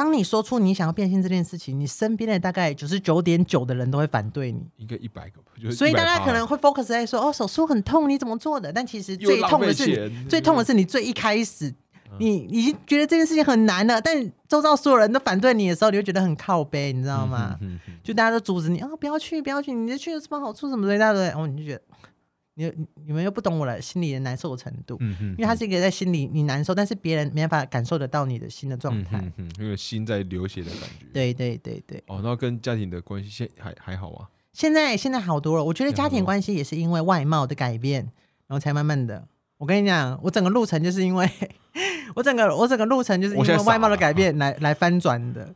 [0.00, 8.72] 当你说出你想要变性这件事情，你身边的大概九十九点九的人都会反对你，应该一百个吧， 就是所以大家可能会 focus 在说，哦，手术很痛，你怎么做的？
[8.72, 12.16] 但其实最痛的是最痛的是你最一开始，嗯。
[12.18, 14.16] 你已经觉得这件事情很难了，但
[14.48, 17.58] 周遭所有人都反对你的时候，你会觉得很靠背，你知道吗？
[17.60, 21.82] 嗯哼哼就大家都阻止你啊、不要去，不要去，你这去有什么好处什么的，一大堆，然后你就觉得，
[22.60, 29.18] 你你你们又不懂我的心里的难受程度，嗯哼，因为他是一个在心里你难受，但是别人没办法感受得到你的心的状态。
[29.38, 31.06] 嗯因为心在流血的感觉。
[31.12, 34.28] 对对对对，哦，那跟家庭的关系现还还好吗？
[34.52, 35.64] 现在现在好多了。
[35.64, 38.02] 我觉得家庭关系也是因为外貌的改变，
[38.46, 39.26] 然后才慢慢的。
[39.56, 41.28] 我跟你讲，我整个路程就是因为
[42.14, 45.54] 我整个我整个路程就是因为外貌的改变来来翻转的。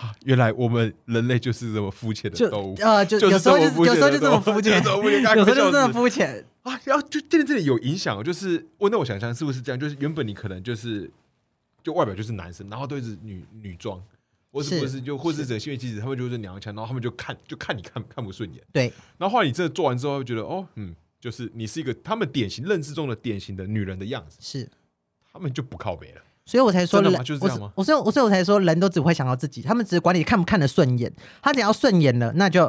[0.00, 6.44] 啊 原来我们人类就是这么肤浅的动物，呃，就就是有时候就是有时候就 这么肤浅，有时候就这么 肤浅。
[6.62, 9.80] 啊，然后就对这里有影响哦，就是我那我想象是不是这样？
[9.80, 11.10] 就是原本你可能就是
[11.82, 13.98] 就外表就是男生，然后对着女女装，
[14.52, 24.68] 或是是或是就或是这个性别气质，他们就是娘腔，然后他们就看就看你看看不顺眼，对，然后后来你真的做完之后，会觉得哦，嗯，就是你是一个他们典型认知中的典型的女人的样子，是，
[25.32, 26.20] 他们就不靠北了。
[26.50, 27.24] 所以我才说人，真的吗？
[27.24, 27.72] 就是这样吗？
[27.76, 32.66] 我所以我所以我才说人都只会想到自己，他们只管你看不看得顺眼，他只要顺眼了，那就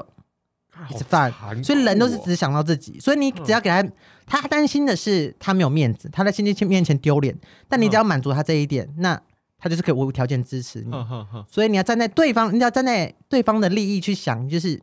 [0.70, 3.84] 好 it's fine 所以人都是哦只想到自己，所以你只要给他，
[4.28, 7.36] 他担心的是他没有面子，他在亲戚面前丢脸，
[7.68, 9.20] 但你只要满足他这一点，那
[9.58, 10.92] 他就是可以无条件支持你。
[11.50, 14.80] 所以你要站在对方，你要站在对方的利益去想，就是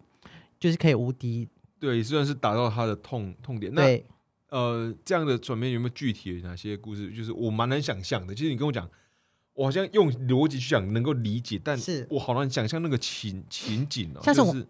[0.58, 1.48] 就是可以无敌。
[1.78, 4.04] 对，虽然是打到他的痛痛点，那对，
[4.48, 7.10] 呃，这样的转变有没有具体的哪些故事？
[7.10, 8.34] 就是我蛮难想象的。
[8.34, 8.88] 其实你跟我讲，
[9.52, 14.68] 我好像用逻辑去讲能够理解，但是我好难想象那个情情景哦、像是我就是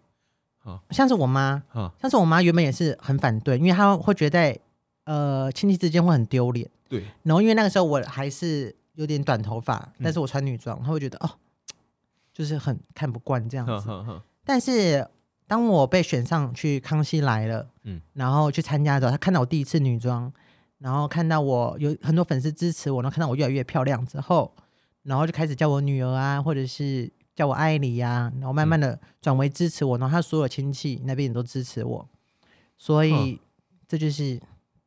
[0.91, 4.59] 像是我妈，啊，像是我妈原本也是很反对，因为她会觉得
[5.05, 6.69] 呃亲戚之间会很丢脸。
[6.87, 11.29] 对，然后因为那个时候我还是有点短头发，嗯但是我穿女装，她会觉得哦，
[12.33, 13.89] 就是很看不惯这样子。
[14.43, 15.07] 但是
[15.49, 17.95] 当我被选上去《康熙来了》，嗯。
[17.95, 20.31] 嗯，然后去参加的时候，他看到我第一次女装，
[20.77, 24.53] 然后看到我有很多粉丝支持我，然后看到我越来越漂亮之后，
[25.01, 32.07] 然后就开始叫我女儿啊，或者是叫我艾莉呀、然后慢慢的转为支持我，然后他所有亲戚那边也都支持我，
[32.77, 33.41] 所以
[33.87, 34.39] 这就是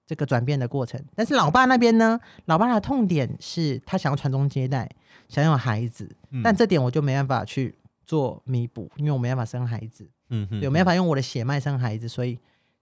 [0.07, 1.03] 这个转变的过程。
[1.17, 4.89] 但是老爸那边呢，老爸的痛点是他想要传宗接代，
[5.29, 6.41] 想要有孩子，嗯。
[6.45, 12.39] 但这点我就没办法去做弥补，因为我没办法生孩子，嗯哼对，我没办法用我的血脉生孩子，所以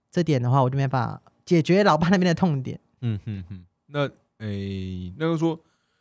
[0.09, 2.79] 这点的话，我就没办法解决老爸那边的痛点。
[3.01, 5.59] 嗯哼哼，那诶，那就说，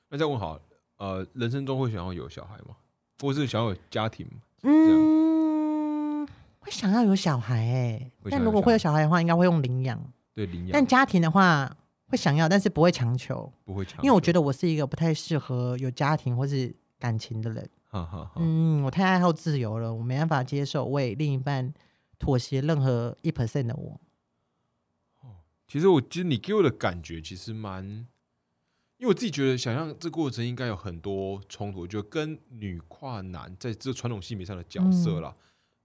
[0.09, 0.59] 那再问好，
[0.97, 2.77] 呃，人生中会想要有小孩吗？
[3.21, 4.27] 或是想要有家庭？
[4.63, 6.27] 嗯，
[6.61, 10.01] 会想要有小孩哎、会想要但如果会有小孩的话，应该会用领养。
[10.35, 11.75] 对，领养但家庭的话，
[12.07, 17.69] 会想要，但是不会强求，不会强，因为我觉得我是一个不太适合有家庭或是感情的人。
[18.37, 21.75] 嗯，我太爱好自由了，我没办法接受为另一半
[22.19, 24.01] 妥协任何一 percent 的我。
[25.67, 27.85] 其实我其实你给我的感觉其实蛮，
[28.97, 35.35] 因为我自己觉得想象这过程应该有很多冲突，就跟女跨男在这传统性别上的角色啦，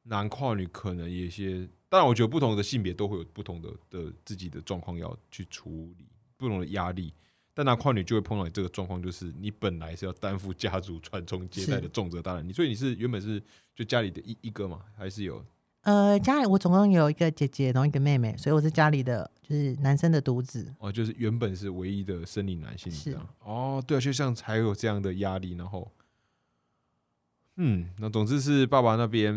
[0.04, 7.14] 男跨女可能有一些，当然我觉得不同的性别都会有不同的的自己的状况要去处理，不同的压力。
[7.56, 13.42] 但拿跨女就会碰到你这个状况，就是你本来是要担负家族传宗接代的重责大任，你所以你是原本是
[13.74, 15.44] 就家里的一一个嘛，还是有？
[15.84, 20.74] 呃，家里我总共有一个姐姐，然后一个妹妹，所以我是家里的就是男生的独子。
[20.80, 23.12] 哦，就是原本是唯一的生理男性是。
[23.12, 23.30] 这样。
[23.40, 25.90] 哦，对啊，就像才有这样的压力，然后，
[27.58, 29.34] 嗯，那总之是爸爸那边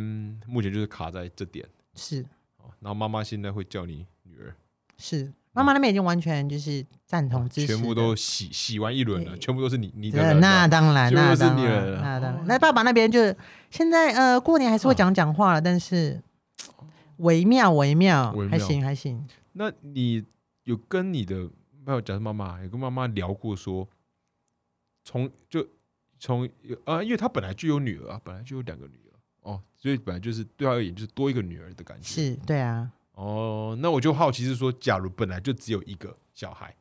[0.46, 1.68] 目前就是卡在这点。
[1.94, 2.22] 是。
[2.56, 4.56] 哦，然后妈妈现在会叫你女儿，
[4.96, 12.44] 是，妈妈那边已经完全就是赞同支持，全部都洗洗完一轮了，全部都是你你的那当然，那当然，那当哦然。
[12.46, 13.34] 那爸爸那边就
[13.68, 16.22] 现在呃，过年还是会讲讲话了，但是
[17.16, 19.26] 微妙微妙还行还行。
[19.54, 20.24] 那你
[20.62, 21.50] 有跟你的
[21.84, 23.88] 没有讲是妈妈，有跟妈妈聊过说，
[25.02, 25.66] 从就
[26.20, 26.48] 从
[26.84, 29.50] 啊，因为她本来就有女儿啊，本来就有两个女儿。
[29.50, 32.04] 哦，所以本来就是对她而言就是多一个女儿的感觉。
[32.06, 36.72] 是，对啊，哦，那我就好奇是说，假如本来就只有一个小孩，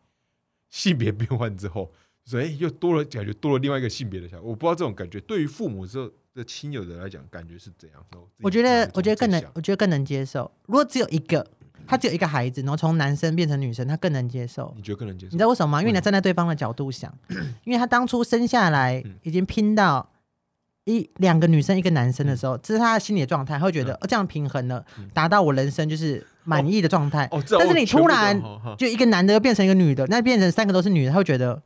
[0.69, 1.91] 性别变换之后，
[2.23, 8.05] 所以又多了感觉多了另外一个性别的小孩，我不知道这种感觉对于父母之后的亲友的来讲，感觉是怎样？
[8.43, 10.51] 我觉得我觉得更能，我觉得更能接受。
[10.67, 11.43] 如果只有一个，
[11.87, 14.71] 他只有一个孩子，然后从男生变成女生，他更能接受。
[14.75, 15.31] 你觉得更能接受？
[15.31, 15.81] 你知道为什么吗？
[15.81, 17.11] 因为你要站在对方的角度想，
[17.63, 20.07] 因为他当初生下来嗯已经拼到
[20.87, 27.27] 一两个女生一个男生的时候，这是他的心理状态，他会觉得嗯哦这样平衡了嗯，达到我人生就是满意的状态。
[27.31, 28.41] 哦，这但是你突然
[28.77, 31.61] 就一个男的又变成一个女的，那变成三个都是女的，他会觉得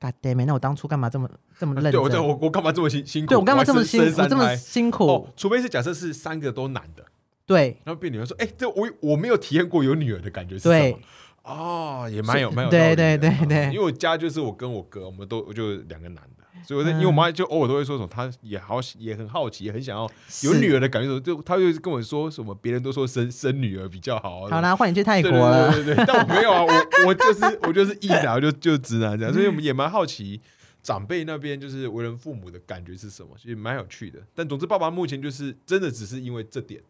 [0.00, 1.92] ，God damn it，那我当初干嘛这么这么认真？
[1.92, 3.28] 对我我我干嘛这么辛辛苦？
[3.28, 4.22] 对我干嘛这么辛苦？
[4.22, 5.06] 我这么辛苦？
[5.06, 7.04] 哦，除非是假设是三个都男的，
[7.44, 10.98] 对然后变女儿说，哎，这我我没有体验过有女儿的感觉是什对么？
[11.42, 20.10] 哦，也蛮有蛮有对对对对因为我家就是我跟我哥，我们都我就两个男的，所以我在、嗯因为我妈就偶尔都会说什么，她也好也很好奇，也很想要
[20.44, 24.50] 有女儿的感觉，就她就跟我说什么，别人都说生生女儿比较好啊。
[24.50, 25.72] 好啦，换你去泰，国了。
[25.72, 30.40] 对对对对，但我没有啊，我我就是我就是异男，我就就直男这样，所以我们也蛮好奇
[30.82, 34.20] 长辈那边就是为人父母的感觉是什么，其实蛮有趣的。
[34.34, 36.80] 但总之，爸爸目前就是真的只是因为这点。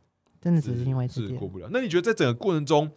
[0.41, 1.69] 真的只是因为这点是过，不了。
[1.71, 2.91] 那你觉得在整个过程中，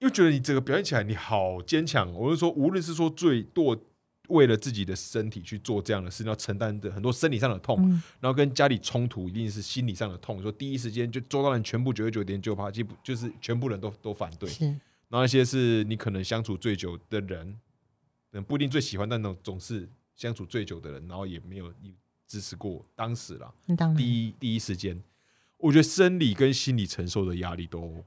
[0.00, 2.12] 又觉得你整个表现起来你好坚强？
[2.12, 3.80] 我是说，无论是说最多
[4.28, 10.40] 为了自己的身体去做这样的事，要承担的很多生理上的痛，嗯，然后跟家里冲突，一定是心理上的痛。
[10.40, 14.48] 说第一时间就周到人全部九十九点九八，基本就是全部人都都反对。
[14.48, 17.58] 是然后那些是你可能相处最久的人，
[18.30, 21.70] 嗯，不一定最喜欢，但总总是相处最久的人，然后也没有
[22.26, 23.52] 支持过当时啦。
[23.66, 25.02] 那当然，第一第一时间，
[25.58, 28.02] 我觉得生理跟心理承受的压力都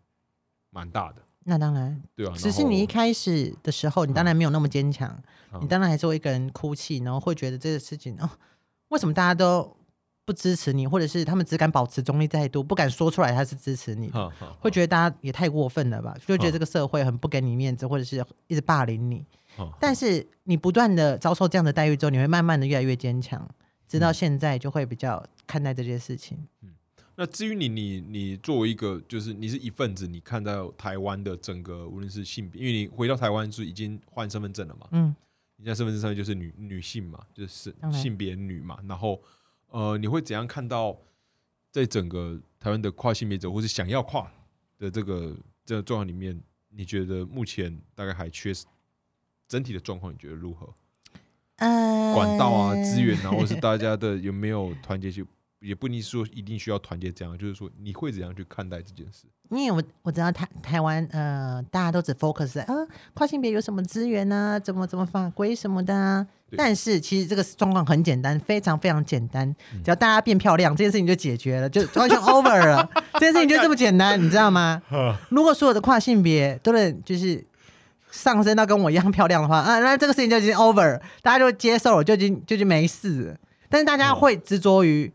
[0.71, 2.33] 蛮大的，那当然，对啊。
[2.35, 5.15] 只是你一开始的时候，你当然没有那么坚强，
[5.53, 8.29] 嗯你当然还是会一个人哭泣，然后会觉得这个事情哦，
[8.89, 9.77] 为什么大家都
[10.25, 14.11] 不支持你，或者是他们只敢保持中立态度，不敢说出来他是支持你
[14.59, 16.17] 会觉得大家也太过分了吧？
[16.25, 19.23] 就觉得嗯这个社会很不给你面子，或者是一直霸凌你。
[19.55, 23.47] 哈但是你不断的遭受这样的待遇之后，你会慢慢的越来越坚强，
[23.87, 26.47] 直到嗯现在就会比较看待这件事情。
[27.17, 35.15] 那至于你，你你作为一个，就是你是一份子，你看到台湾的整个无论是性别，因为你回到台湾是已经换身份证了嘛，嗯，
[35.55, 39.21] 你现在身份证上面就是女女性嘛，就是性别女嘛，然后
[39.69, 40.97] 呃，你会怎样看到
[41.71, 44.29] 在整个台湾的跨性别者，或是想要跨
[44.77, 46.37] 的这个这个状况里面，
[46.69, 48.51] 你觉得目前大概还缺
[49.47, 50.73] 整体的状况，你觉得如何？
[51.55, 55.25] 呃，管道啊、 资源啊，或是大家的有没有团结去？
[55.65, 59.25] 也不一定说一定需要团结，这样就是说你会怎样去看待这件事？
[59.49, 66.25] 因为我我知道台台湾呃，大家都只 focus 在呃跨性别有什么资源啊，怎么怎么法规什么的啊，
[66.57, 72.89] 但是其实这个状况很简单，非常非常简单，嗯只要大家变漂亮，这件事情就解决了，就完全 over 了。
[73.13, 74.81] 这件事情就这么简单，你知道吗？
[75.29, 77.45] 如果所有的跨性别都能就是
[78.09, 83.37] 上升到跟我一样漂亮的话，啊，那这个事情就已经 over，大家就接受了，就已经就已经没事了。
[83.69, 85.11] 但是大家会执着于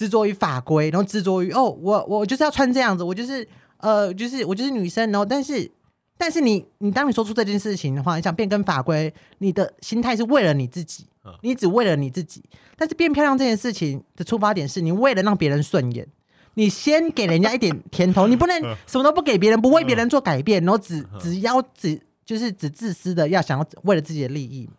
[0.00, 3.46] 执着于法规，然后执着于哦，我我就是要穿这样子，我就是
[3.76, 5.70] 呃，就是我就是女生，然后但是
[6.16, 12.42] 但是你你当你说出这件事情的话，你想变更法规，你的心态是为了你自己嗯，你只为了你自己。
[12.78, 16.08] 但是变漂亮这件事情的出发点是你为了让别人顺眼。
[16.54, 24.70] 你先给人家一点甜头，你不能什么都不给别人，不为别人做改变，然后只只要只就是只自私的要想要为了自己的利益。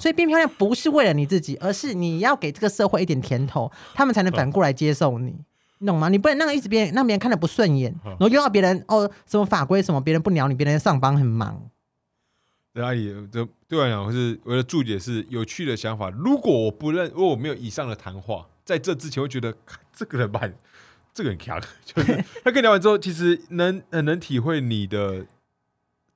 [0.00, 5.32] 所以变漂亮不是为了你自己，而是你要给这个社会一点甜头，他们才能反过来接受你，
[5.78, 6.08] 你懂吗？
[6.08, 11.70] 你不能让一直别人让别人看着不顺眼，然后又要别人哦什么法规什么别人不鸟你，别人上班很忙。
[12.72, 16.10] 对阿姨，这对我来讲是我的注解是有趣的想法。
[16.10, 19.54] 如果我不认，如果我没有以上的谈话，在这之前会觉得
[19.94, 20.52] 这个人蛮，
[21.14, 25.24] 这个很强， 就是 他跟你聊完之后，其实能很能体会你的，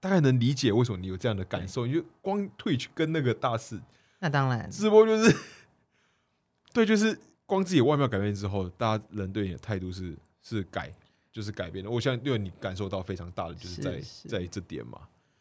[0.00, 1.86] 大概能理解为什么你有这样的感受。
[1.86, 3.78] 你就光退去跟那个大事
[4.18, 5.36] 那当然，直播，就是
[6.72, 10.92] 对，就是光自己外貌改变之后，大家人对你的态度是是改，
[11.32, 11.90] 就是改变的。
[11.90, 14.98] 我相信，对你感受到非常大的，就是是在是在这点嘛，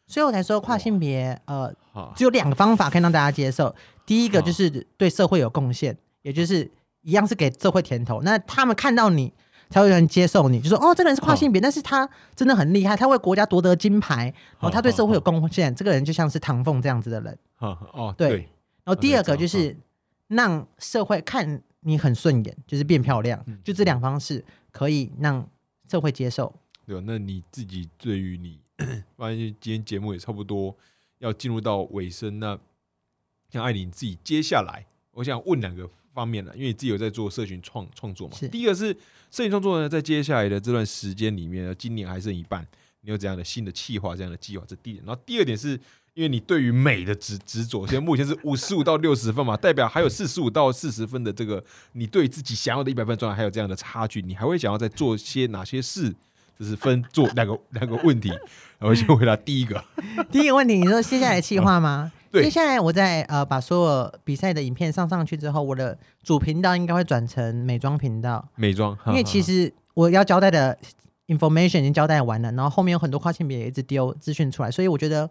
[0.08, 3.74] 所以我才说跨性别呃哈，只有两个方法可以让大家接受。
[4.06, 6.70] 第一个哦就是对社会有贡献，也就是
[7.02, 8.22] 一样是给社会甜头。
[8.24, 9.32] 那他们看到你，
[9.70, 14.26] 才会有人接受你，就说哦，这个人是跨性别，但是他真的很厉害，他为国家夺得金牌，
[14.60, 17.38] 然后他对社会有贡献，这个人就像是唐凤这样子的人。
[17.56, 18.38] 哈哦，对对，
[18.84, 19.76] 然后第二个就是
[20.28, 25.48] 让社会看你很顺眼，就是变漂亮嗯，就这两方式可以让
[25.88, 26.54] 社会接受。
[26.88, 27.04] 对吧？
[27.06, 28.60] 那你自己对于你，
[29.16, 30.76] 发现今天节目也差不多
[31.20, 32.58] 要进入到尾声，那
[33.52, 35.88] 像艾琳你自己接下来，我想问两个
[36.20, 38.38] 方面了，因为你自己有在做社群创创作嘛。
[38.52, 38.94] 第一个是
[39.32, 42.66] 社群创作呢，在接下来的这段时间里面，今年还剩一半，
[43.02, 44.64] 你有怎样的新的计划、这样的计划？
[44.68, 45.06] 这第一点。
[45.06, 45.80] 然后第二点是。
[46.16, 51.64] 因为你对于美的执执着，现在目前是五十五到六十分嘛，代表还有四十五到四十分的这个
[51.94, 56.14] 你对自己想要的一百分状态还有这样的差距，你还会想要再做些哪些事？
[56.58, 58.28] 这是分做两个两个问题，
[58.80, 59.82] 然后先回答第一个。
[60.30, 62.12] 第一个问题，你说接下来计划吗？
[62.32, 62.44] 对。
[62.44, 70.78] 接下来我在呃把所有比赛的影片上上去之后，我的主频道应该会转成美妆频道，美妆，因为其实我要交代的
[71.28, 75.30] information 已经交代完了，然后后面有很多跨性别也一直丢资讯出来，所以我觉得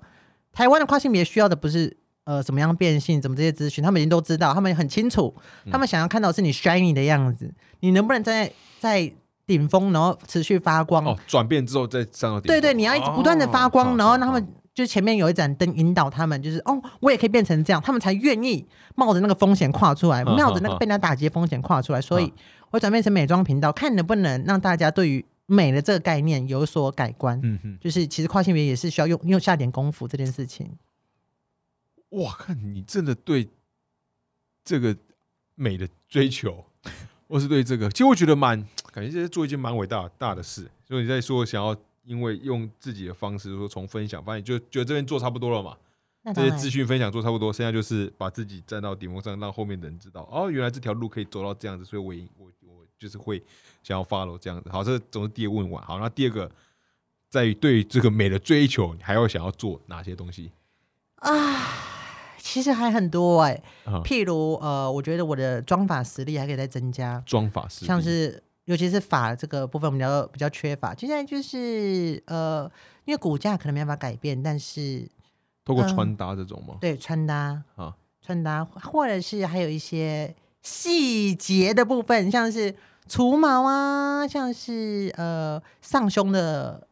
[0.53, 5.35] 台湾的跨性别需要的不是呃怎么样变性，怎么这些资讯，他们已经都知道，他们很清楚，
[5.65, 5.73] 嗯。
[5.73, 9.11] 他们想要看到是你 shiny 的样子，你能不能在在
[9.47, 11.05] 顶峰，然后持续发光？
[11.05, 14.47] 哦转变之后再上到顶对对，你要一直不断的发光，哦然后让他们
[14.79, 18.65] 就前面有一盏灯引导他们，就是哦，我也可以变成这样，他们才愿意
[18.95, 22.01] 冒着那个风险跨出来，嗯冒着那个被人家打击的风险跨出来。
[22.01, 22.33] 所以嗯
[22.71, 27.41] 我转变成美妆频道，看能不能让大家对于美的这个概念有所改观。
[27.43, 30.71] 嗯哼，就是其实跨性别也是需要用用下点功夫这件事情。
[32.11, 33.49] 哇，看你真的对
[34.63, 34.97] 这个
[35.57, 36.65] 美的追求，
[37.27, 40.71] 或是对这个，其实我觉得蛮感觉这是做一件蛮伟大大的事。
[40.87, 41.77] 所以你在说想要
[42.09, 45.77] 因为用自己的方式说从分享，发现就觉得这边做差不多了嘛，
[46.35, 53.43] 这些资讯分享做差不多，剩下就是把自己站到顶峰上，让后面的人知道，哦，原来这条路可以走到这样子，所以我也我我就是会
[53.83, 54.71] 想要 follow 这样子。
[54.71, 55.85] 好，这总是第一个问完。
[55.85, 56.51] 好，那第二个，
[57.29, 60.51] 在于对于这个美的追求，你还要想要做哪些东西
[61.17, 61.63] 啊，
[62.39, 64.01] 其实还很多哎、啊？
[64.03, 67.23] 譬如呃，我觉得我的妆法实力还可以再增加。
[67.27, 70.95] 妆法师，像是尤其是法这个部分，我们比较比较缺乏。
[70.95, 72.71] 接下来就是呃，
[73.07, 75.11] 因为骨架可能没办法改变，但是嗯
[75.65, 76.77] 透过穿搭这种吗？
[76.79, 82.75] 对穿搭啊，穿搭，或者是还有一些细节的部分，像是
[83.07, 86.87] 除毛啊，像是呃上胸的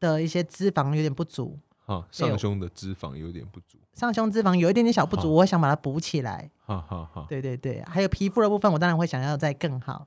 [0.00, 6.50] 的一些脂肪有点不足，哈，对上胸的脂肪有点不足，上胸脂肪有一点点小不足，好我想把它补起来。
[6.64, 7.26] 哈哈哈。
[7.28, 10.06] 对对对，还有皮肤的部分，我当然会想要再更好。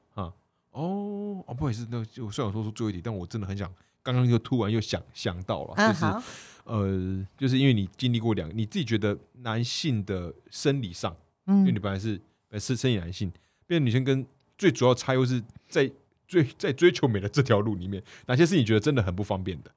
[0.72, 6.24] 哦哦，不好意思，那就虽然说是最后一题，但我真的很想，刚刚又突然又想想到了，啊，就是好，
[6.63, 11.15] 呃，就是因为你经历过两个，你自己觉得男性的生理上，
[11.45, 12.15] 因为你嗯，本来是
[12.47, 13.32] 本来是生理男性，
[13.67, 14.26] 变成女生跟
[14.57, 15.91] 最主要差又是在
[16.28, 19.72] 追在追求美的这条路里面，哪些是你觉得真的很不方便的？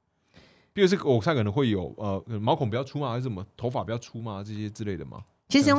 [0.72, 5.24] 比如是我看可能会有呃毛孔比较粗嘛，还是什么头发比较粗嘛，这些之类的吗？
[5.48, 5.70] 其实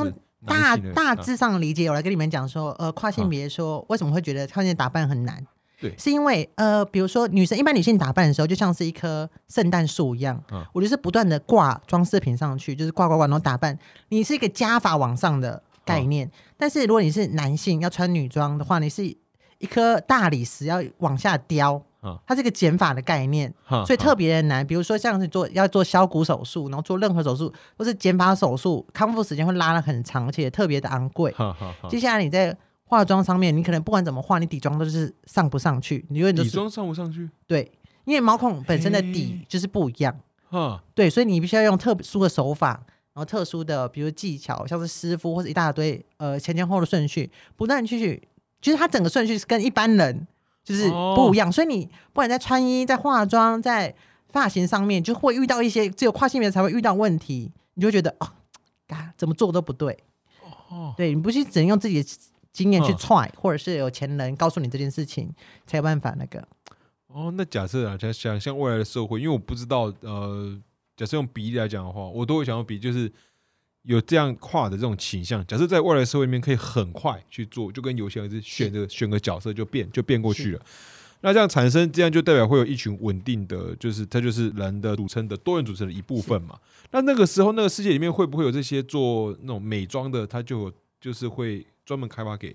[0.46, 5.44] 大大致上理解，我来跟你们讲说，呃，跨性别说为什么会觉得跨性打扮很难？
[5.78, 13.78] 对是因为呃，比如说女生一般女性打扮的时候，就像是一棵圣诞树一样，嗯我就是不断的挂装饰品上去，就是挂挂挂，然后打扮。
[14.08, 16.30] 你是一个加法往上的概念。
[16.56, 19.04] 但是如果你是男性要穿女装的话，你是
[19.58, 21.95] 一颗大理石要往下雕，啊
[22.26, 24.66] 它是一个减法的概念，哈所以特别的难。
[24.66, 31.34] 比如说像是做要做削骨手术，然后做任何手术或是减法手术，康复时间会拉的很长，而且特别的昂贵。
[31.88, 37.28] 接下来你在化妆上面，你可能不管怎么化，你底妆都是上不上去，你永远都是底妆上不上去？
[37.46, 37.70] 对，
[38.04, 40.14] 因为毛孔本身的底就是不一样。
[40.48, 42.80] 哈，对，所以你必须要用特殊的手法，
[43.14, 48.22] 然后特殊的，比如技巧，像是师傅或者一大堆呃前前后后的顺序，不断地去，
[48.60, 50.24] 就是它整个顺序是跟一般人
[50.66, 53.94] 就是不一样，所以你不管在穿衣、在化妆、在
[54.30, 58.28] 发型上面，就会遇到一些只有跨性别才会遇到问题，你就觉得哦，
[58.88, 59.96] 嘎怎么做都不对，
[60.68, 62.08] 哦，对你不是只能用自己的
[62.52, 62.96] 经验去嗯。
[62.96, 65.32] try，、或者是有钱人告诉你这件事情，
[65.68, 66.46] 才有办法那个。
[67.06, 70.58] 哦，那假设啊，想想象未来的社会，因为我不知道，呃，
[70.96, 73.10] 假设用比例来讲的话，我都会想要比，就是
[73.86, 75.44] 有这样跨的这种倾向。
[75.46, 80.60] 假设在未来社会里面，可以很快去做，就跟游戏一样，是选择选个角色就变就变过去了。
[81.22, 86.58] 那这样产生，这样就代表会有一群稳定的，就是它就是人的组成的多元组成的一部分嘛。
[86.90, 92.54] 那那个时候，那个世界里面会不会有这些做那种美妆的，它就有就是会专门开发给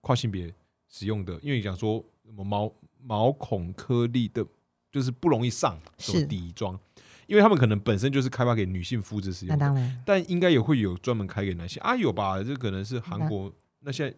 [0.00, 0.52] 跨性别
[0.90, 1.38] 使用的？
[1.42, 4.44] 因为你讲说什么毛毛孔颗粒的，
[4.90, 6.78] 就是不容易上什么底妆，
[7.26, 12.42] 因为他们可能本身就是开发给女性肤质使用，那当然，但应该也会有专门开给男性啊，有吧？
[12.42, 14.14] 这可能是韩国，那现在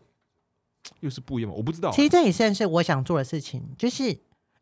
[1.00, 1.56] 又是不一样嘛？
[1.56, 1.92] 我不知道啊。
[1.92, 4.04] 其实这也算是我想做的事情，就是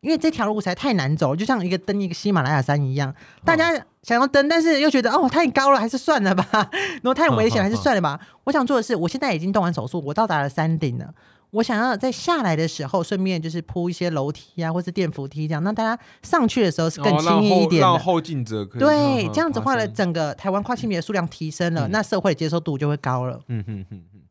[0.01, 3.73] 因为这条路实在太难走，就像一个登一个喜马拉雅山一样，大家
[4.03, 6.45] 想要登，但是又觉得哦太高了，还是算了吧，
[7.01, 8.19] 然后太危险，还是算了吧。
[8.43, 11.13] 我想做的是，我现在已经动完手术，我到达了山顶了。
[11.55, 17.87] 我想要在下来的时候，顺便就是铺一些楼梯啊，或是电扶梯这样，让大家上去的时候是更轻易一点的。
[17.87, 23.41] 让后进者可以对，嗯这样子爬话呢，整个台湾跨性别的数量提升了，嗯那社会的接受度就会高了。
[23.47, 24.21] 嗯哼哼哼。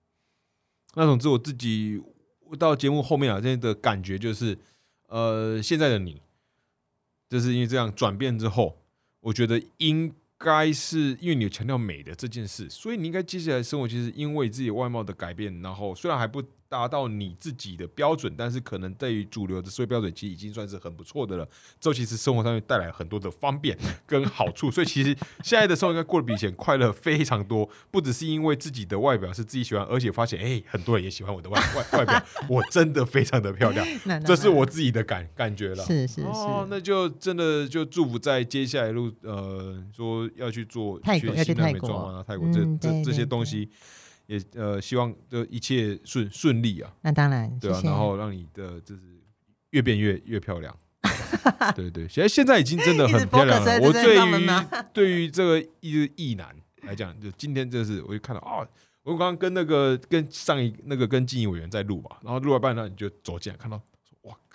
[0.94, 2.00] 那总之我自己
[2.58, 4.56] 到节目后面啊，现在的感觉就是，
[5.08, 6.20] 呃，现在的你，
[7.28, 8.76] 就是因为这样转变之后，
[9.20, 16.42] 我觉得应该是因为你有强调美的这件事，所以你应该接下来生活其实因为自己外貌的改变，然后虽然还不
[16.74, 21.48] 达到你自己的标准，但是可能对于主流的社会标准，其实已经算是很不错的了。
[21.78, 27.70] 之后其实生活上面带来很多的方便跟好处，所以其实现在的生活应该过得比以前快乐非常多。
[27.92, 33.86] 不只是因为自己的外表是自己喜欢，而且发现哎、很多人也喜欢我的外外外表，我真的非常的漂亮，
[34.26, 35.84] 这是我自己的感感觉了。
[35.84, 43.68] 是是是，哦，那就真的就祝福在接下来路，呃，说要去做泰国学新的要去泰国美妆啊，泰国这嗯这这些东西，
[44.26, 49.02] 也呃希望就一切顺顺利啊，那当然，对啊，然后让你的就是
[49.70, 50.76] 越变越越漂亮。
[51.76, 53.80] 对对，现在现在已经真的很漂亮了。
[53.80, 54.48] 我对于
[54.92, 58.66] 对于这个异异男来讲，就今天这是我就看到啊，
[59.02, 63.82] 我刚刚跟那个跟上一那个跟经营委员在录嘛，然后录到一半段，你就走进来看到，哇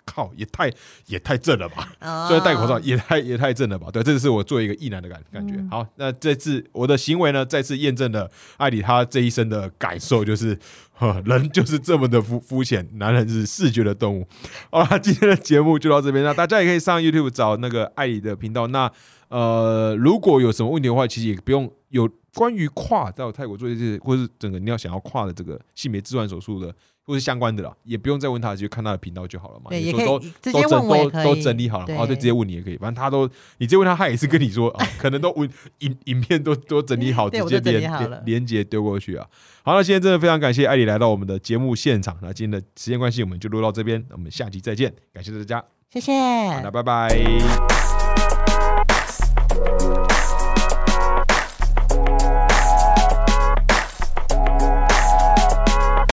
[0.09, 0.71] 靠，也太
[1.05, 1.93] 也太正了吧！
[2.01, 3.89] 哦 虽然戴口罩也太也太正了吧？
[3.91, 5.53] 对，这是我作为一个异男的感感觉。
[5.55, 10.57] 嗯好，那这次我的行为呢，再次验证了艾里他这一生的感受，就是
[10.93, 14.27] 呵人就是这么的肤肤浅，男人是视觉的动物。
[14.71, 18.65] 好了，今天的节目就到这边，那大家也可以上 YouTube 找那个艾里的频道。
[18.67, 18.91] 那
[19.27, 26.73] 呃，如果有什么问题的话，其实也不用有关于跨到泰国做这些，或是整个你要想要跨的这个性别置换手术的。
[27.09, 29.65] 或是相关的啦，也不用再问他，就看他的频道就好了嘛。
[29.69, 35.49] 对，你说都也可以直都整接问都都整理好了，对哦，对，直接问你也可以，反正他都你直接问他，他也是跟你说 啊，可能都问
[35.79, 39.25] 影影片都都整理好，直接连连连接丢过去啊。
[39.63, 48.08] 好那，今天真的非常感谢艾莉来到我们的节目现场，那今天的时间关系，我们就录到这边，我们下期再见，感谢大家，谢谢，好，那拜拜。